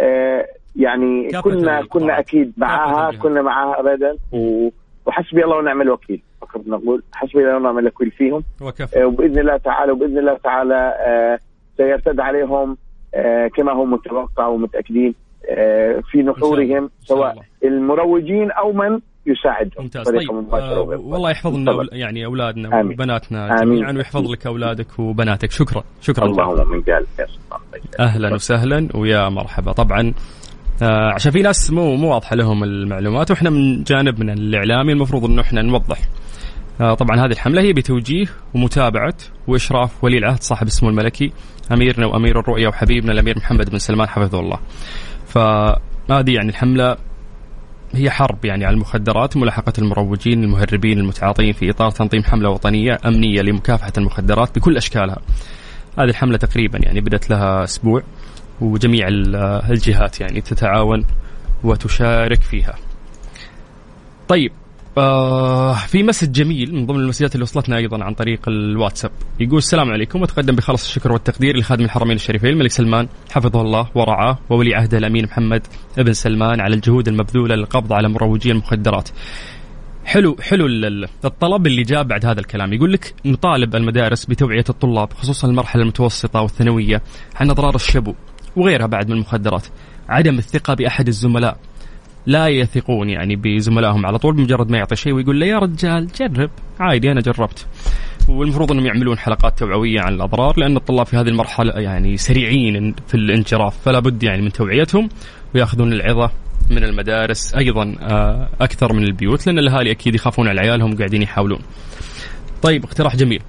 آه، 0.00 0.46
يعني 0.76 1.28
كنا. 1.42 1.82
كنا 1.88 2.18
أكيد 2.18 2.52
معاها. 2.56 3.10
كنا 3.16 3.42
معاها 3.42 3.80
ابدا 3.80 4.16
و- 4.32 4.68
وحسبي 5.06 5.44
الله 5.44 5.56
ونعم 5.56 5.82
الوكيل 5.82 6.22
فقط 6.40 6.60
نقول 6.66 7.02
حسبي 7.12 7.38
الله 7.38 7.56
ونعم 7.56 7.78
الوكيل 7.78 8.10
فيهم 8.10 8.42
وكفى 8.62 9.02
آه، 9.02 9.06
وبإذن 9.06 9.38
الله 9.38 9.56
تعالى 9.56 9.92
وبإذن 9.92 10.18
الله 10.18 10.36
تعالى 10.44 10.94
آه، 11.06 11.38
سيرتد 11.76 12.20
عليهم 12.20 12.76
كما 13.56 13.72
هم 13.72 13.90
متوقع 13.92 14.46
ومتأكدين 14.46 15.14
في 16.10 16.18
نحورهم 16.22 16.90
سواء. 17.04 17.34
المروجين 17.64 18.50
أو 18.50 18.72
من 18.72 19.00
يساعدهم. 19.26 19.82
ممتاز. 19.82 20.08
طيب 20.08 20.30
آه 20.52 20.80
والله 20.80 21.30
يحفظ 21.30 21.56
لنا 21.56 21.72
يعني 21.92 22.24
أولادنا 22.26 22.80
آمين. 22.80 22.92
وبناتنا. 22.92 23.56
جميعا 23.62 23.92
ويحفظ 23.92 24.30
لك 24.30 24.46
أولادك 24.46 24.98
وبناتك. 24.98 25.50
شكرا. 25.50 25.84
شكرا. 26.00 26.24
اللهم 26.26 26.70
من 26.70 26.82
قال. 26.82 27.06
أهلا 28.00 28.34
وسهلا 28.34 28.88
ويا 28.94 29.28
مرحبا. 29.28 29.72
طبعا 29.72 30.14
آه 30.82 31.12
عشان 31.14 31.32
في 31.32 31.42
ناس 31.42 31.70
مو 31.70 31.96
مو 31.96 32.10
واضحة 32.10 32.36
لهم 32.36 32.64
المعلومات 32.64 33.30
وإحنا 33.30 33.50
من 33.50 33.82
جانبنا 33.82 34.32
الإعلامي 34.32 34.92
المفروض 34.92 35.24
إنه 35.24 35.42
إحنا 35.42 35.62
نوضح. 35.62 35.98
آه 36.80 36.94
طبعا 36.94 37.16
هذه 37.16 37.32
الحملة 37.32 37.62
هي 37.62 37.72
بتوجيه 37.72 38.26
ومتابعة 38.54 39.14
وإشراف 39.48 40.04
ولي 40.04 40.18
العهد 40.18 40.42
صاحب 40.42 40.66
السمو 40.66 40.90
الملكي 40.90 41.32
أميرنا 41.72 42.06
وأمير 42.06 42.40
الرؤية 42.40 42.68
وحبيبنا 42.68 43.12
الأمير 43.12 43.36
محمد 43.36 43.70
بن 43.70 43.78
سلمان 43.78 44.08
حفظه 44.08 44.40
الله. 44.40 44.58
فهذه 45.34 46.30
يعني 46.34 46.48
الحملة 46.48 46.96
هي 47.94 48.10
حرب 48.10 48.44
يعني 48.44 48.64
على 48.64 48.74
المخدرات 48.74 49.36
وملاحقة 49.36 49.72
المروجين 49.78 50.44
المهربين 50.44 50.98
المتعاطين 50.98 51.52
في 51.52 51.70
إطار 51.70 51.90
تنظيم 51.90 52.22
حملة 52.22 52.50
وطنية 52.50 52.98
أمنية 53.06 53.40
لمكافحة 53.42 53.92
المخدرات 53.98 54.58
بكل 54.58 54.76
أشكالها. 54.76 55.18
هذه 55.98 56.04
الحملة 56.08 56.36
تقريبا 56.36 56.78
يعني 56.82 57.00
بدأت 57.00 57.30
لها 57.30 57.64
أسبوع 57.64 58.02
وجميع 58.60 59.08
ال- 59.08 59.36
الجهات 59.70 60.20
يعني 60.20 60.40
تتعاون 60.40 61.06
وتشارك 61.64 62.40
فيها. 62.42 62.74
طيب 64.28 64.52
آه 64.98 65.74
في 65.74 66.02
مسج 66.02 66.32
جميل 66.32 66.74
من 66.74 66.86
ضمن 66.86 67.00
المسجات 67.00 67.34
اللي 67.34 67.42
وصلتنا 67.42 67.76
أيضا 67.76 68.04
عن 68.04 68.14
طريق 68.14 68.40
الواتساب. 68.48 69.10
يقول 69.40 69.58
السلام 69.58 69.90
عليكم. 69.90 70.22
وتقدم 70.22 70.56
بخلص 70.56 70.84
الشكر 70.84 71.12
والتقدير 71.12 71.56
لخادم 71.56 71.84
الحرمين 71.84 72.16
الشريفين 72.16 72.50
الملك 72.50 72.70
سلمان 72.70 73.08
حفظه 73.30 73.60
الله 73.60 73.88
ورعاه 73.94 74.38
وولي 74.50 74.74
عهده 74.74 74.98
الأمين 74.98 75.24
محمد 75.24 75.66
بن 75.98 76.12
سلمان 76.12 76.60
على 76.60 76.74
الجهود 76.74 77.08
المبذولة 77.08 77.54
للقبض 77.54 77.92
على 77.92 78.08
مروجي 78.08 78.50
المخدرات. 78.50 79.08
حلو 80.04 80.36
حلو 80.40 80.66
ال- 80.66 80.84
ال- 80.84 81.08
الطلب 81.24 81.66
اللي 81.66 81.82
جاء 81.82 82.02
بعد 82.02 82.26
هذا 82.26 82.40
الكلام. 82.40 82.72
يقول 82.72 82.92
لك 82.92 83.14
نطالب 83.24 83.76
المدارس 83.76 84.24
بتوعية 84.24 84.64
الطلاب 84.68 85.12
خصوصا 85.12 85.48
المرحلة 85.48 85.82
المتوسطة 85.82 86.40
والثانوية 86.40 87.02
عن 87.36 87.50
أضرار 87.50 87.74
الشبو 87.74 88.14
وغيرها 88.56 88.86
بعد 88.86 89.06
من 89.08 89.12
المخدرات. 89.14 89.66
عدم 90.08 90.38
الثقة 90.38 90.74
بأحد 90.74 91.08
الزملاء. 91.08 91.56
لا 92.26 92.48
يثقون 92.48 93.10
يعني 93.10 93.36
بزملائهم 93.36 94.06
على 94.06 94.18
طول 94.18 94.34
بمجرد 94.34 94.70
ما 94.70 94.78
يعطي 94.78 94.96
شيء 94.96 95.12
ويقول 95.12 95.40
له 95.40 95.46
يا 95.46 95.58
رجال 95.58 96.06
جرب 96.06 96.50
عادي 96.80 97.12
أنا 97.12 97.20
جربت 97.20 97.66
والمفروض 98.28 98.72
إنهم 98.72 98.86
يعملون 98.86 99.18
حلقات 99.18 99.58
توعوية 99.58 100.00
عن 100.00 100.14
الأضرار 100.14 100.58
لأن 100.58 100.76
الطلاب 100.76 101.06
في 101.06 101.16
هذه 101.16 101.28
المرحلة 101.28 101.72
يعني 101.72 102.16
سريعين 102.16 102.94
في 103.08 103.14
الانجراف 103.14 103.76
فلا 103.84 103.98
بد 103.98 104.22
يعني 104.22 104.42
من 104.42 104.52
توعيتهم 104.52 105.08
ويأخذون 105.54 105.92
العظة 105.92 106.30
من 106.70 106.84
المدارس 106.84 107.54
أيضا 107.54 107.96
آه، 108.00 108.48
أكثر 108.60 108.92
من 108.92 109.04
البيوت 109.04 109.46
لأن 109.46 109.58
الأهالي 109.58 109.90
أكيد 109.90 110.14
يخافون 110.14 110.48
على 110.48 110.60
عيالهم 110.60 110.96
قاعدين 110.96 111.22
يحاولون. 111.22 111.58
طيب 112.62 112.84
اقتراح 112.84 113.16
جميل. 113.16 113.42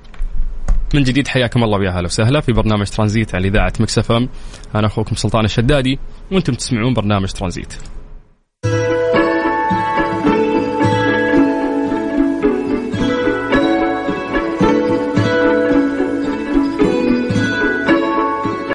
من 0.94 1.04
جديد 1.04 1.28
حياكم 1.28 1.64
الله 1.64 1.78
ويا 1.78 1.92
هلا 1.92 2.06
وسهلا 2.06 2.42
في 2.42 2.52
برنامج 2.52 2.90
ترانزيت 2.90 3.36
على 3.36 3.48
إذاعة 3.48 3.74
مكس 3.80 4.04
إف 4.04 4.12
إم 4.12 4.30
أنا 4.76 4.88
أخوكم 4.88 5.16
سلطان 5.16 5.46
الشدادي 5.46 6.00
وأنتم 6.32 6.54
تسمعون 6.54 6.94
برنامج 6.94 7.32
ترانزيت. 7.32 7.74